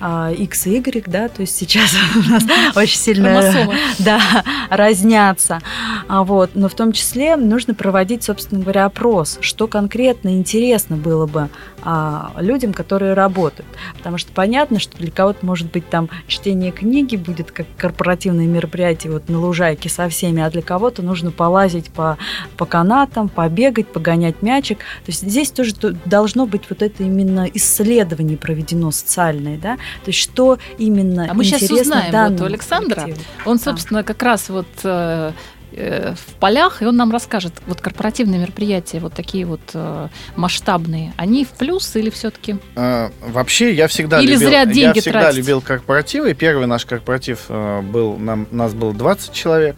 [0.00, 2.44] а, X и Y, да, то есть сейчас у нас
[2.76, 3.42] очень сильно
[3.98, 5.60] да, разнятся.
[6.08, 11.26] А вот, но в том числе нужно проводить, собственно говоря, опрос, что конкретно интересно было
[11.26, 11.48] бы
[11.82, 13.68] а, людям, которые работают.
[13.96, 19.12] Потому что понятно, что для кого-то, может быть, там чтение книги будет как корпоративное мероприятие
[19.12, 22.18] вот на лужайке со всеми, а для кого-то нужно полазить по,
[22.56, 24.78] по канатам, побегать, погонять мячик.
[24.78, 30.18] То есть здесь тоже должно быть вот это именно исследование проведено социальное, да, то есть
[30.18, 33.00] что именно А мы интересно узнаем вот у Александра.
[33.00, 33.26] коллективу.
[33.44, 35.32] Он, собственно, как раз вот э,
[35.76, 41.44] в полях, и он нам расскажет, вот корпоративные мероприятия, вот такие вот э, масштабные, они
[41.44, 42.56] в плюс или все-таки?
[42.76, 45.38] Э, Вообще, я всегда Или любил, зря я деньги всегда тратить.
[45.38, 46.30] любил корпоративы.
[46.32, 49.76] И Первый наш корпоратив э, был, нам, нас было 20 человек.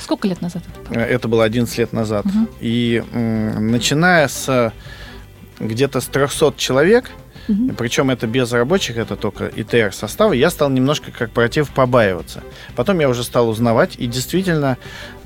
[0.00, 1.00] Сколько лет назад это было?
[1.00, 2.24] Э, Это было 11 лет назад.
[2.24, 2.48] Мгм.
[2.60, 4.72] И м, начиная с
[5.60, 7.10] где-то с 300 человек,
[7.48, 7.74] Мгм.
[7.76, 12.42] причем это без рабочих, это только ИТР состава, я стал немножко корпоратив побаиваться.
[12.74, 14.76] Потом я уже стал узнавать, и действительно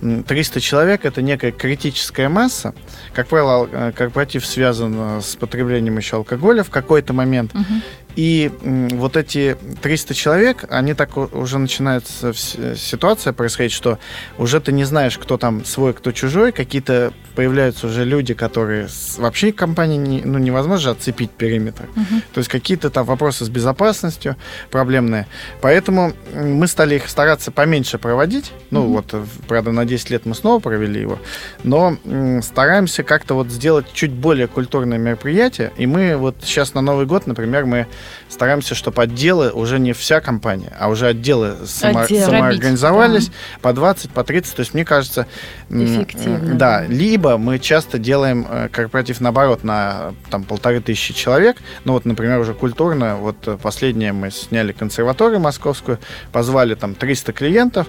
[0.02, 2.74] м, 300 человек это некая критическая масса.
[3.12, 7.54] Как правило, э, корпоратив связан э, с потреблением еще алкоголя в какой-то момент.
[7.54, 7.82] Мгм.
[8.16, 13.98] И вот эти 300 человек, они так уже начинается ситуация происходить, что
[14.38, 16.52] уже ты не знаешь, кто там свой, кто чужой.
[16.52, 21.84] Какие-то появляются уже люди, которые вообще компании не- ну, невозможно же отцепить периметр.
[21.94, 22.22] Мгм.
[22.32, 24.36] То есть какие-то там вопросы с безопасностью
[24.70, 25.26] проблемные.
[25.60, 28.52] Поэтому мы стали их стараться поменьше проводить.
[28.70, 28.92] Ну Мгм.
[28.92, 31.18] вот, э, правда, на 10 лет мы снова провели его.
[31.62, 31.96] Но
[32.42, 35.72] стараемся как-то вот сделать чуть более культурное мероприятие.
[35.76, 37.86] И мы вот сейчас на Новый год, например, мы
[38.28, 42.24] стараемся, чтобы отделы уже не вся компания, а уже отделы само- Отделы.
[42.26, 44.54] самоорганизовались по 20, по 30.
[44.56, 45.26] То есть, мне кажется,
[45.70, 46.80] Эффективно, да.
[46.80, 51.56] Да, либо мы часто делаем э, корпоратив наоборот на там полторы тысячи человек.
[51.84, 53.16] Ну вот, например, уже культурно.
[53.16, 55.98] Вот э, последнее мы сняли консерваторию московскую,
[56.32, 57.86] позвали там 300 клиентов,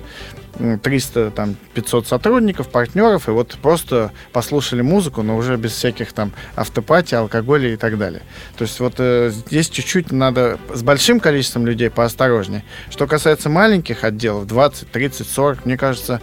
[0.84, 6.32] 300 там 500 сотрудников, партнеров, и вот просто послушали музыку, но уже без всяких там
[6.56, 8.22] автопати, алкоголя и так далее.
[8.58, 12.64] То есть вот э, здесь чуть-чуть надо с большим количеством людей поосторожнее.
[12.90, 16.22] Что касается маленьких отделов, 20, 30, 40, мне кажется,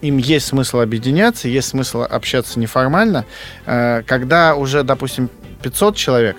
[0.00, 3.24] им есть смысл объединяться, есть смысл общаться неформально.
[3.66, 5.30] Э, Когда уже, допустим,
[5.64, 6.36] 500 человек,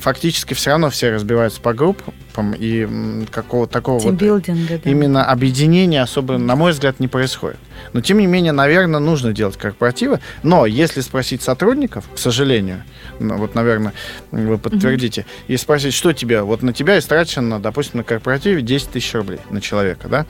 [0.00, 2.12] фактически все равно все разбиваются по группам,
[2.58, 4.80] и какого такого вот да.
[4.84, 7.58] именно объединения особо, на мой взгляд, не происходит.
[7.92, 10.18] Но, тем не менее, наверное, нужно делать корпоративы.
[10.42, 12.82] Но если спросить сотрудников, к сожалению,
[13.20, 13.92] ну, вот, наверное,
[14.32, 19.14] вы подтвердите, если спросить, что тебе, вот на тебя истрачено, допустим, на корпоративе 10 тысяч
[19.14, 20.26] рублей на человека, да?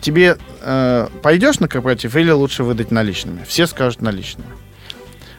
[0.00, 3.44] Тебе э, пойдешь на корпоратив или лучше выдать наличными?
[3.46, 4.48] Все скажут наличными.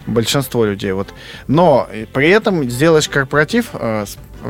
[0.08, 0.92] Большинство людей.
[0.92, 1.14] Вот.
[1.48, 4.06] Но при этом сделаешь корпоратив, э,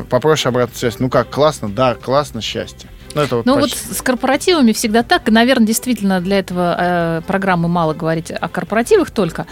[0.09, 0.99] попросишь обратную связь.
[0.99, 1.69] Ну как, классно?
[1.69, 2.89] Да, классно, счастье.
[3.13, 5.27] Ну, это вот Ну вот с корпоративами всегда так.
[5.27, 9.47] И, наверное, действительно для этого э, программы мало говорить о корпоративах только.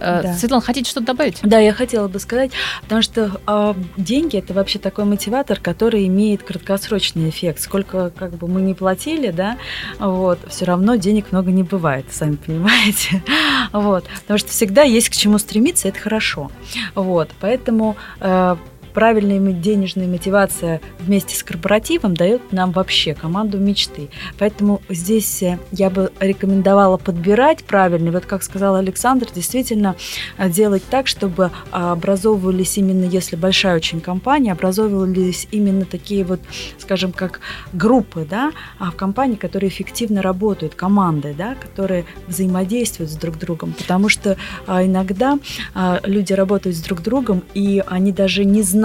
[0.00, 0.34] Э, Да.
[0.34, 1.38] Светлана, хотите что-то добавить?
[1.42, 2.50] Да, я хотела бы сказать,
[2.82, 7.60] потому что а, деньги это вообще такой мотиватор, который имеет краткосрочный эффект.
[7.60, 9.56] Сколько как бы мы не платили, да,
[9.98, 13.22] вот, все равно денег много не бывает, сами понимаете.
[13.72, 16.50] Вот, потому что всегда есть к чему стремиться, это хорошо.
[16.94, 18.56] Вот, поэтому э,
[18.92, 24.08] правильная денежная мотивация вместе с корпоративом дает нам вообще команду мечты.
[24.38, 28.10] Поэтому здесь э, я бы рекомендовала подбирать правильно.
[28.10, 29.96] Вот как сказал Александр, действительно
[30.38, 36.40] э, делать так, чтобы образовывались именно, если большая очень компания, образовывались именно такие вот,
[36.78, 37.40] скажем, как
[37.72, 43.72] группы, да, а в компании, которые эффективно работают, команды, да, которые взаимодействуют с друг другом.
[43.72, 45.38] Потому что а, иногда
[45.74, 48.79] а, люди работают с друг другом, и они даже не знают,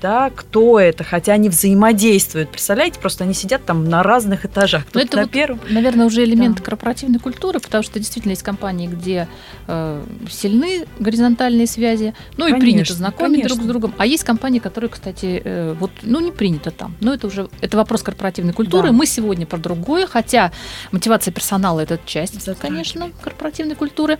[0.00, 2.50] да, кто это, хотя они взаимодействуют.
[2.50, 4.84] Представляете, просто они сидят там на разных этажах.
[4.94, 5.60] Но это на вот, первом.
[5.68, 6.62] наверное, уже элемент Да.
[6.64, 9.28] корпоративной культуры, потому что действительно есть компании, где
[9.66, 13.68] э, сильны горизонтальные связи, ну и Конечно, принято знакомить друг с конечно.
[13.68, 13.94] другом.
[13.98, 16.96] А есть компании, которые, кстати, э, вот, ну не принято там.
[17.00, 18.88] Но это уже это вопрос корпоративной культуры.
[18.88, 18.92] Да.
[18.92, 20.52] Мы сегодня про другое, хотя
[20.92, 22.60] мотивация персонала это часть, Затрагивает.
[22.60, 24.18] конечно, корпоративной культуры.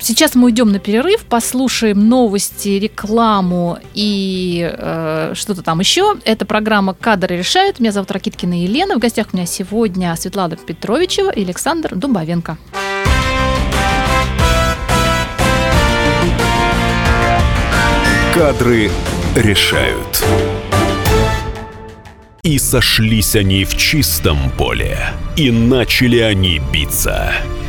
[0.00, 6.16] Сейчас мы уйдем на перерыв, послушаем новости, рекламу и э, что-то там еще.
[6.24, 7.80] Это программа «Кадры решают».
[7.80, 8.94] Меня зовут Ракиткина Елена.
[8.94, 12.58] В гостях у меня сегодня Светлана Петровичева и Александр Дубовенко.
[18.34, 18.90] Кадры
[19.34, 20.24] решают.
[22.44, 24.96] И сошлись они в чистом поле,
[25.36, 27.34] и начали они биться.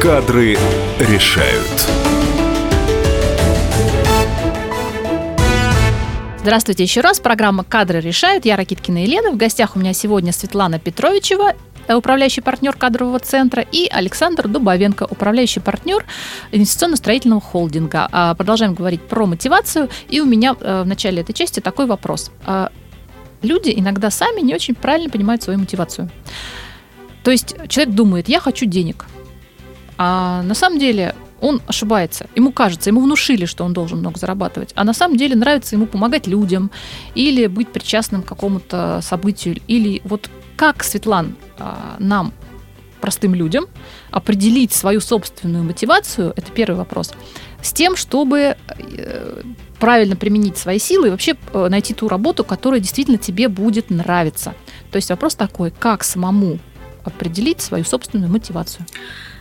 [0.00, 0.56] Кадры
[1.00, 1.90] решают.
[6.38, 7.18] Здравствуйте еще раз.
[7.18, 8.44] Программа «Кадры решают».
[8.44, 9.32] Я Ракиткина Елена.
[9.32, 11.54] В гостях у меня сегодня Светлана Петровичева,
[11.88, 16.04] э, управляющий партнер кадрового центра, и Александр Дубовенко, управляющий партнер
[16.52, 18.08] инвестиционно-строительного холдинга.
[18.12, 19.88] А, Продолжаем говорить про мотивацию.
[20.08, 22.30] И у меня э, в начале этой части такой вопрос.
[22.46, 22.70] А,
[23.42, 26.08] Люди иногда сами не очень правильно понимают свою мотивацию.
[27.24, 29.04] То есть человек думает, я хочу денег.
[29.98, 32.26] А на самом деле он ошибается.
[32.34, 34.72] Ему кажется, ему внушили, что он должен много зарабатывать.
[34.74, 36.70] А на самом деле нравится ему помогать людям
[37.14, 39.60] или быть причастным к какому-то событию.
[39.66, 42.32] Или вот как, Светлан, а, нам,
[43.00, 43.66] простым людям,
[44.10, 47.12] определить свою собственную мотивацию, это первый вопрос,
[47.62, 49.42] с тем, чтобы э,
[49.78, 54.54] правильно применить свои силы и вообще э, найти ту работу, которая действительно тебе будет нравиться.
[54.90, 56.58] То есть вопрос такой, как самому
[57.04, 58.84] определить свою собственную мотивацию.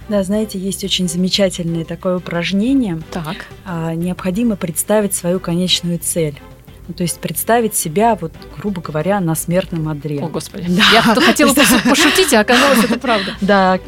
[0.10, 3.02] Да, знаете, есть очень замечательное такое упражнение.
[3.12, 3.48] Так.
[3.66, 6.40] А, Необходимо представить свою конечную цель.
[6.88, 10.20] Ну, То есть представить себя, вот, грубо говоря, на смертном одре.
[10.22, 10.68] О, Господи.
[10.70, 10.84] Да.
[10.94, 13.36] Я хотела пошутить, а оказалось, это правда.
[13.42, 13.80] Да,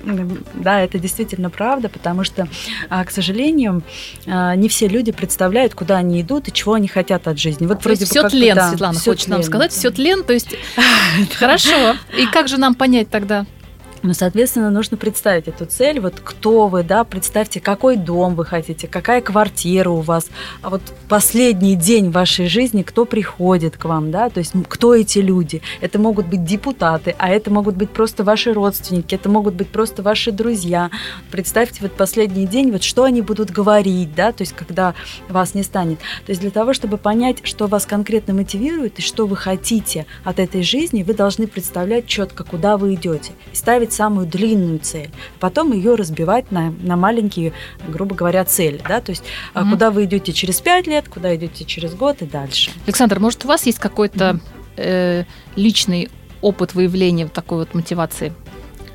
[0.53, 2.47] да, это действительно правда, потому что,
[2.89, 3.83] а, к сожалению,
[4.27, 7.65] а, не все люди представляют, куда они идут и чего они хотят от жизни.
[7.65, 10.55] Вот бы все тлен, Светлана хочет нам сказать, все тлен, то есть
[11.35, 11.95] хорошо.
[12.17, 13.45] И как же нам понять тогда?
[14.01, 18.87] Ну, соответственно, нужно представить эту цель, вот кто вы, да, представьте, какой дом вы хотите,
[18.87, 20.27] какая квартира у вас,
[20.61, 25.19] а вот последний день вашей жизни, кто приходит к вам, да, то есть кто эти
[25.19, 25.61] люди.
[25.81, 30.01] Это могут быть депутаты, а это могут быть просто ваши родственники, это могут быть просто
[30.01, 30.91] ваши друзья.
[31.29, 34.93] Представьте вот последний день, вот что они будут говорить, да, то есть когда
[35.27, 35.99] вас не станет.
[36.25, 40.39] То есть для того, чтобы понять, что вас конкретно мотивирует и что вы хотите от
[40.39, 43.33] этой жизни, вы должны представлять четко, куда вы идете.
[43.51, 45.09] И ставить самую длинную цель.
[45.39, 47.53] Потом ее разбивать на, на маленькие,
[47.87, 48.81] грубо говоря, цели.
[48.87, 49.01] Да?
[49.01, 49.23] То есть
[49.53, 49.71] Мгм.
[49.71, 52.71] куда вы идете через пять лет, куда идете через год и дальше.
[52.85, 54.39] Александр, может, у вас есть какой-то
[54.77, 55.23] э,
[55.55, 56.09] личный
[56.41, 58.33] опыт выявления вот такой вот мотивации?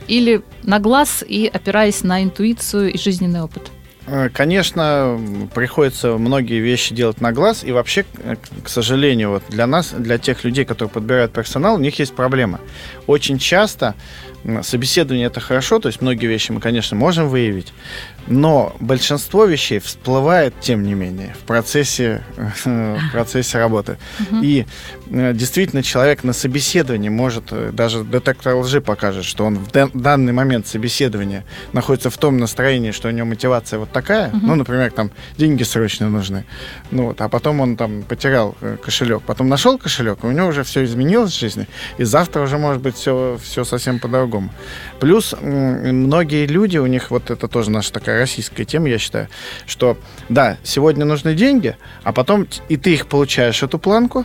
[0.08, 3.70] Или на глаз и опираясь на интуицию и жизненный опыт?
[4.06, 5.18] Э, Конечно,
[5.54, 8.04] приходится многие вещи делать на глаз, и вообще,
[8.62, 12.60] к сожалению, вот для нас, для тех людей, которые подбирают персонал, у них есть проблема.
[13.06, 13.94] Очень часто
[14.62, 17.72] собеседование это хорошо, то есть многие вещи мы, конечно, можем выявить,
[18.26, 22.22] но большинство вещей всплывает, тем не менее, в процессе,
[22.64, 23.98] в процессе работы.
[24.42, 24.66] И
[25.10, 29.90] э, действительно человек на собеседовании может, э, даже детектор лжи покажет, что он в дан-
[29.94, 34.90] данный момент собеседования находится в том настроении, что у него мотивация вот такая, ну, например,
[34.90, 36.44] там деньги срочно нужны,
[36.90, 40.48] ну вот, а потом он там потерял э, кошелек, потом нашел кошелек, и у него
[40.48, 41.66] уже все изменилось в жизни,
[41.98, 44.50] и завтра уже может быть все, все совсем по-другому.
[45.04, 49.28] Плюс многие люди, у них вот это тоже наша такая российская тема, я считаю,
[49.66, 49.98] что
[50.30, 54.24] да, сегодня нужны деньги, а потом и ты их получаешь, эту планку,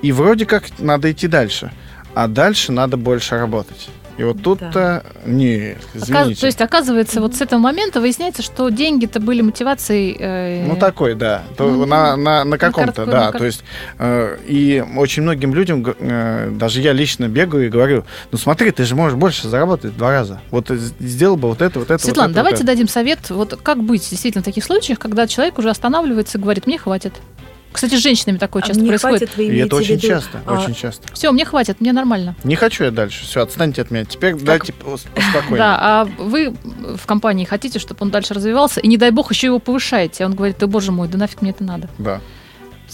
[0.00, 1.72] и вроде как надо идти дальше,
[2.14, 3.90] а дальше надо больше работать.
[4.16, 6.40] И вот тут-то, не, Оказ- извините.
[6.40, 10.16] То есть, оказывается, вот с этого момента выясняется, что деньги-то были мотивацией.
[10.18, 11.42] э, Ну, такой, да.
[11.56, 13.24] То Ну, на, на, на каком-то, короткую- да.
[13.26, 13.64] на кор- То есть,
[13.98, 18.84] э, и очень многим людям, э, даже я лично бегаю и говорю, ну смотри, ты
[18.84, 20.40] же можешь больше заработать в два раза.
[20.50, 22.36] Вот э, сделал бы вот это, вот это, Светлана, вот это.
[22.36, 22.72] давайте вот это.
[22.72, 26.66] дадим совет, вот как быть действительно в таких случаях, когда человек уже останавливается и говорит,
[26.66, 27.14] мне хватит.
[27.74, 29.18] Кстати, с женщинами такое А часто не происходит.
[29.18, 31.12] хватит, вы И имеете это очень виду, часто, а, очень часто.
[31.12, 32.36] Все, мне хватит, мне нормально.
[32.44, 33.24] Не хочу я дальше.
[33.24, 34.04] Все, отстаньте от меня.
[34.04, 35.58] Теперь дайте пос- поспокойнее.
[35.58, 36.54] Да, а вы
[36.96, 40.22] в компании хотите, чтобы он дальше развивался, и не дай бог еще его повышаете.
[40.22, 41.88] А он говорит, да боже мой, да нафиг мне это надо.
[41.98, 42.20] Да.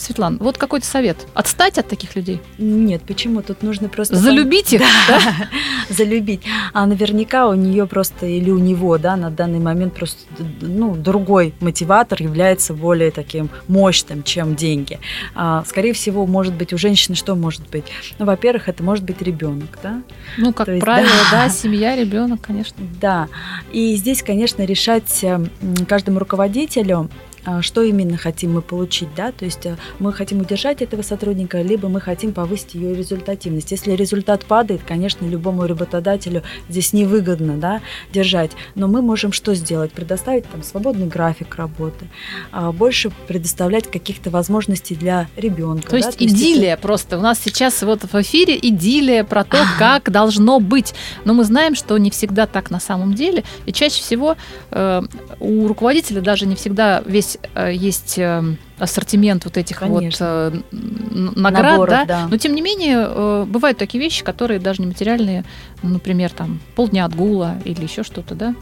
[0.01, 1.27] Светлана, вот какой-то совет.
[1.35, 2.41] Отстать от таких людей.
[2.59, 3.43] Нет, почему?
[3.43, 4.17] Тут нужно просто...
[4.17, 4.81] Залюбить их.
[5.09, 5.21] да?
[5.91, 6.43] залюбить.
[6.73, 10.19] А наверняка у нее просто или у него, да, на данный момент просто
[10.61, 14.99] ну, другой мотиватор является более таким мощным, чем деньги.
[15.35, 17.85] А, скорее всего, может быть, у женщины что может быть?
[18.19, 20.03] Ну, во-первых, это может быть ребенок, да?
[20.39, 21.45] Ну, как То есть, правило, да.
[21.45, 22.77] да, семья, ребенок, конечно.
[23.01, 23.29] Да.
[23.73, 25.51] И здесь, конечно, решать э, м,
[25.87, 27.11] каждому руководителю,
[27.63, 31.89] что именно хотим мы получить, да, то есть э, мы хотим удержать этого сотрудника, либо
[31.89, 33.71] мы хотим повысить ее результативность.
[33.71, 37.81] Если результат падает, конечно, любому работодателю здесь невыгодно, да,
[38.13, 39.93] держать, но мы можем что сделать?
[39.93, 42.07] Предоставить там свободный график работы,
[42.53, 45.85] а, больше предоставлять каких-то возможностей для ребенка.
[45.85, 47.19] То да, есть это- идиллия просто.
[47.19, 50.95] У нас сейчас вот в эфире идиллия про то, как должно быть.
[51.25, 53.45] Но мы знаем, что не всегда так на самом деле.
[53.67, 54.37] И чаще всего
[54.71, 55.03] э,
[55.39, 57.39] у руководителя даже не всегда весь
[57.71, 58.43] есть э,
[58.79, 60.53] ассортимент вот этих вот Конечно.
[60.53, 62.05] э, н- наград, Наборов, да?
[62.05, 62.29] да.
[62.29, 65.45] Но тем не менее э, бывают такие вещи, которые даже нематериальные,
[65.83, 68.55] ну, например, там полдня отгула или еще что-то, да?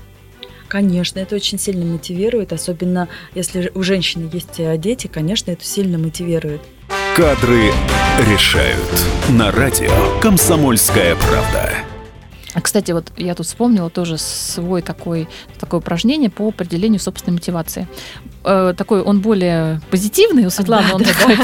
[0.69, 5.99] Конечно, это очень сильно мотивирует, особенно если у женщины есть э, дети, конечно, это сильно
[5.99, 6.61] мотивирует.
[7.17, 7.73] Кадры
[8.31, 8.79] решают.
[9.31, 11.73] На радио «Комсомольская правда».
[12.55, 15.29] А, кстати, вот я тут вспомнила тоже свой такой,
[15.61, 17.87] такое упражнение по определению собственной мотивации.
[18.45, 20.89] Э, такой он более позитивный у Светланы.
[20.89, 21.39] Да, он да, такой,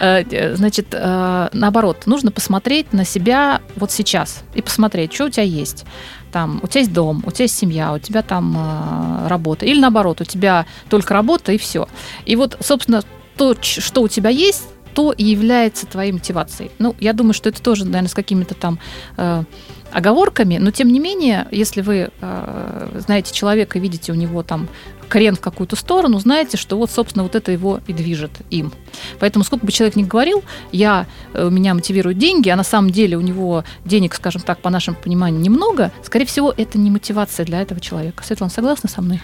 [0.00, 5.44] э, значит, э, наоборот, нужно посмотреть на себя вот сейчас и посмотреть, что у тебя
[5.44, 5.84] есть.
[6.32, 9.66] Там, у тебя есть дом, у тебя есть семья, у тебя там э, работа.
[9.66, 11.88] Или наоборот, у тебя только работа и все.
[12.24, 13.02] И вот, собственно,
[13.36, 14.64] то, что у тебя есть,
[14.94, 16.70] то и является твоей мотивацией.
[16.78, 18.78] Ну, я думаю, что это тоже, наверное, с какими-то там
[19.16, 19.44] э,
[19.92, 24.68] оговорками, но тем не менее, если вы э, знаете человека и видите у него там
[25.12, 28.72] крен в какую-то сторону, знаете, что вот, собственно, вот это его и движет им.
[29.20, 30.42] Поэтому сколько бы человек ни говорил,
[30.72, 34.70] я, э, меня мотивируют деньги, а на самом деле у него денег, скажем так, по
[34.70, 38.24] нашему пониманию, немного, скорее всего, это не мотивация для этого человека.
[38.24, 39.20] Светлана, согласна со мной?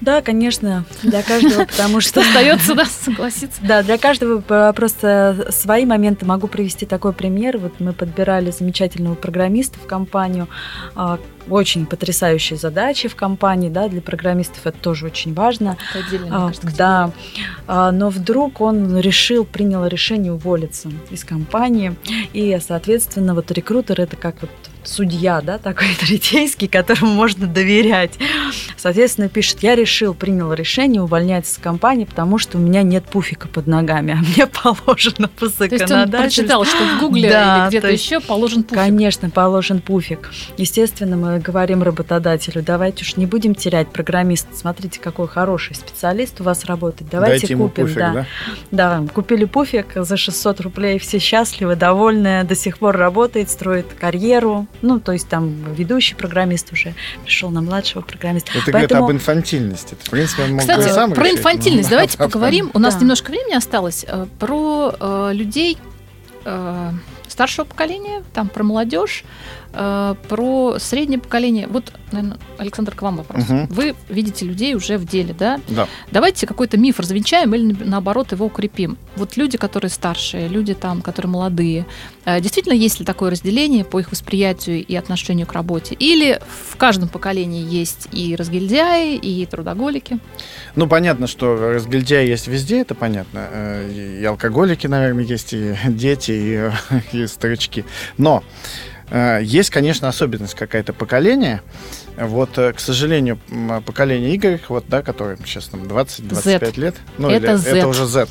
[0.00, 3.60] Да, конечно, для каждого, потому Что остается, да, согласиться?
[3.62, 6.24] Да, для каждого э, просто свои моменты.
[6.24, 7.58] Могу привести такой пример.
[7.58, 10.48] Вот мы подбирали замечательного программиста в компанию.
[10.94, 15.76] А, Очень потрясающие задачи в компании, да, для программистов это тоже очень важно.
[15.94, 17.10] Это отдельно, А, кажется, да,
[17.66, 21.94] А, но вдруг он решил, принял решение уволиться из компании,
[22.32, 24.50] и, соответственно, вот рекрутер это как вот
[24.84, 28.12] судья, да, такой третейский, которому можно доверять.
[28.76, 33.48] Соответственно, пишет, я решил, принял решение увольняться с компании, потому что у меня нет пуфика
[33.48, 36.18] под ногами, а мне положено по То есть он законодательству.
[36.18, 38.78] прочитал, что в Гугле Да, или где-то есть, еще положен пуфик.
[38.78, 40.30] Конечно, положен пуфик.
[40.56, 44.54] Естественно, мы говорим работодателю, давайте уж не будем терять программиста.
[44.54, 47.10] Смотрите, какой хороший специалист у вас работает.
[47.10, 47.84] Давайте Дайте ему купим.
[47.84, 48.12] пуфик, да.
[48.12, 48.26] да?
[48.70, 54.66] Да, купили пуфик за 600 рублей, все счастливы, довольны, до сих пор работает, строит карьеру.
[54.82, 56.94] Ну, то есть там ведущий программист уже
[57.24, 58.52] пришел на младшего программиста.
[58.56, 59.94] Это говорит об инфантильности.
[59.94, 62.70] Это, в принципе, он мог бы Кстати, сам про решить, инфантильность но- давайте поговорим.
[62.74, 63.00] У нас Да.
[63.00, 64.04] немножко времени осталось.
[64.08, 65.76] Э, Про э, людей
[66.44, 66.90] э,
[67.28, 69.24] старшего поколения, там про молодежь,
[69.72, 71.66] э, про среднее поколение.
[71.68, 73.44] Вот, наверное, Александр, к вам вопрос.
[73.48, 73.66] Мгм.
[73.66, 75.60] Вы видите людей уже в деле, да?
[75.68, 75.86] Да.
[76.10, 78.96] Давайте какой-то миф развенчаем или на- наоборот его укрепим.
[79.20, 81.86] Вот люди, которые старшие, люди там, которые молодые,
[82.24, 85.94] э, действительно есть ли такое разделение по их восприятию и отношению к работе?
[85.94, 86.40] Или
[86.70, 90.18] в каждом поколении есть и разгильдяи, и трудоголики?
[90.74, 93.48] Ну, понятно, что разгильдяи есть везде, это понятно.
[93.52, 96.70] Э, И алкоголики, наверное, есть, и дети, и,
[97.16, 97.84] и старички.
[98.16, 98.42] Но
[99.10, 101.62] э, есть, конечно, особенность какая-то поколения.
[102.20, 107.30] Вот, э, к сожалению, м, поколение Y, вот, да, которое сейчас там 20-25 лет, ну,
[107.30, 107.70] Это или Z.
[107.78, 108.26] это уже Z.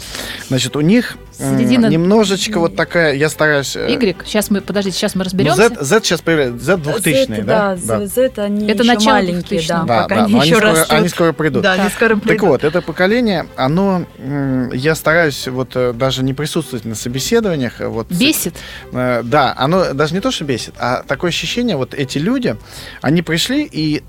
[0.48, 3.76] Значит, у них Середина- немножечко вот такая, я стараюсь...
[3.76, 5.70] э, Y, сейчас мы, подождите, сейчас мы ну, разберемся.
[5.70, 7.78] Z, Z сейчас появляется, Z 2000 Z, да?
[7.86, 9.68] да, Z, они Это еще начало маленькие, 2000-х.
[9.68, 11.64] да, Да, пока да, они но они еще скоро, они скоро придут.
[11.64, 12.42] Да, они скоро Так придут.
[12.50, 14.06] вот, это поколение, оно,
[14.74, 17.82] я стараюсь вот э, даже не присутствовать на собеседованиях.
[17.82, 18.56] э, Вот, Бесит.
[18.92, 22.56] Да, оно даже не то, что бесит, а такое ощущение, вот эти люди,
[23.02, 24.04] они пришли и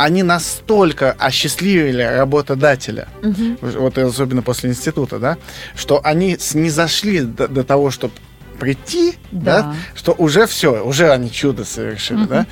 [0.00, 3.58] они настолько осчастливили работодателя, Мгм.
[3.60, 5.36] вот особенно после института, да,
[5.76, 8.14] что они снизошли до, до того, чтобы
[8.58, 9.62] прийти, да.
[9.62, 9.74] Да.
[9.94, 12.28] что уже все, уже они чудо совершили, Мгм.
[12.28, 12.46] да.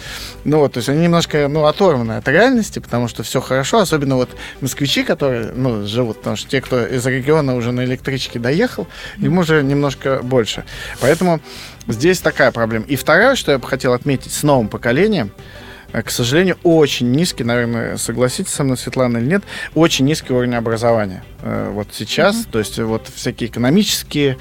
[0.44, 4.16] Ну вот, то есть они немножко, ну, оторваны от реальности, потому что все хорошо, особенно
[4.16, 4.30] вот
[4.62, 8.86] москвичи, которые, ну, живут, потому что те, кто из региона уже на электричке доехал,
[9.18, 10.64] им уже немножко больше.
[11.00, 11.40] Поэтому
[11.88, 12.86] здесь такая проблема.
[12.86, 15.30] И второе, что я бы хотел отметить с новым поколением,
[15.92, 19.42] к сожалению, очень низкий, наверное, согласитесь со мной, Светлана, или нет,
[19.74, 21.24] очень низкий уровень образования.
[21.42, 24.36] Э, Вот сейчас, то есть вот всякие экономические,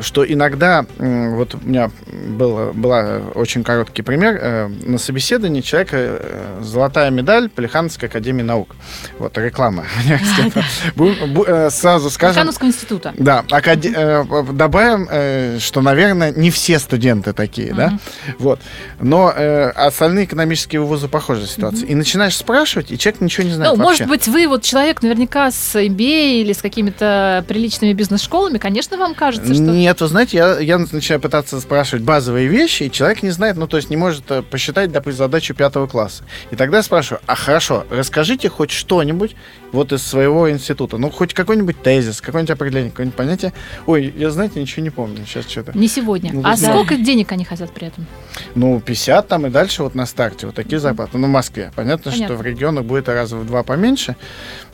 [0.00, 6.58] что иногда, вот у меня было, была очень короткий пример, э, на собеседовании человека э,
[6.62, 8.74] золотая медаль Полихановской академии наук.
[9.18, 9.84] Вот реклама
[10.96, 13.12] э, Сразу скажем, Кановского института.
[13.16, 17.98] да, э, добавим, э, что, наверное, не все студенты такие, да,
[18.38, 18.60] вот.
[19.00, 21.86] Но э, остальные экономические вузы похожая ситуация.
[21.88, 24.04] И начинаешь спрашивать, и человек ничего не знает Ну, вообще.
[24.04, 29.14] может быть, вы вот человек наверняка с MBA или с какими-то приличными бизнес-школами, конечно, вам
[29.14, 29.62] кажется, что...
[29.62, 33.66] Нет, вы знаете, я, я начинаю пытаться спрашивать базовые вещи, и человек не знает, ну,
[33.66, 36.24] то есть не может э, посчитать, допустим, задачу пятого класса.
[36.50, 39.36] И тогда я спрашиваю, а хорошо, расскажите хоть что-нибудь
[39.72, 43.52] вот из своего института, ну, хоть какой-нибудь тезис, какое-нибудь определение, какое-нибудь понятие.
[43.86, 45.76] Ой, я, знаете, ничего не помню сейчас что-то.
[45.76, 46.32] Не сегодня.
[46.32, 46.56] Ну, а да.
[46.56, 48.06] сколько денег они хотят при этом?
[48.54, 50.46] Ну, 50 там и дальше вот на старте.
[50.52, 51.18] Вот такие зарплаты.
[51.18, 51.72] Ну, в Москве.
[51.74, 52.34] Понятно, Понятно.
[52.36, 54.16] что в регионах будет раза в два поменьше.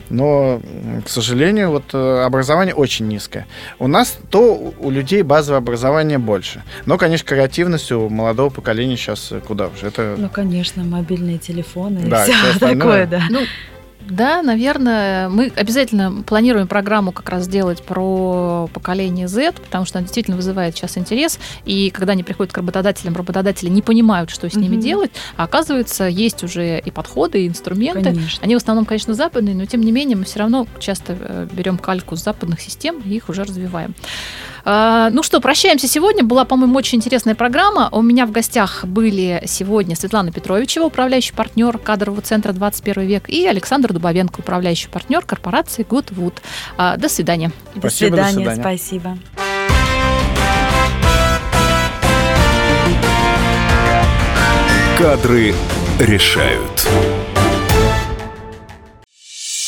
[0.09, 0.59] Но,
[1.05, 3.45] к сожалению, вот э, образование очень низкое.
[3.77, 6.63] У нас то у людей базовое образование больше.
[6.87, 9.87] Но, конечно, креативность у молодого поколения сейчас куда уже.
[9.87, 12.77] Это Ну, конечно, мобильные телефоны Да, и все остальное.
[12.79, 13.21] такое, да.
[13.29, 13.39] Ну,
[14.01, 20.05] да, наверное, мы обязательно планируем программу как раз сделать про поколение Z, потому что она
[20.05, 21.39] действительно вызывает сейчас интерес.
[21.65, 24.81] И когда они приходят к работодателям, работодатели не понимают, что с ними Мгм.
[24.81, 25.11] делать.
[25.35, 28.03] А оказывается, есть уже и подходы, и инструменты.
[28.03, 28.39] Конечно.
[28.41, 31.77] Они в основном, конечно, западные, но тем не менее мы все равно часто э, берем
[31.77, 33.93] кальку с западных систем и их уже развиваем.
[34.65, 36.23] А, Ну что, прощаемся сегодня.
[36.23, 37.89] Была, по-моему, очень интересная программа.
[37.91, 43.45] У меня в гостях были сегодня Светлана Петровичева, управляющий партнер кадрового центра 21 век, и
[43.47, 46.35] Александр Дубовенко, управляющий партнер корпорации Goodwood.
[46.77, 47.51] А, До свидания.
[47.75, 48.61] До Спасибо, до свидания, свидания.
[48.61, 49.17] спасибо.
[54.97, 55.53] Кадры
[55.99, 56.87] решают.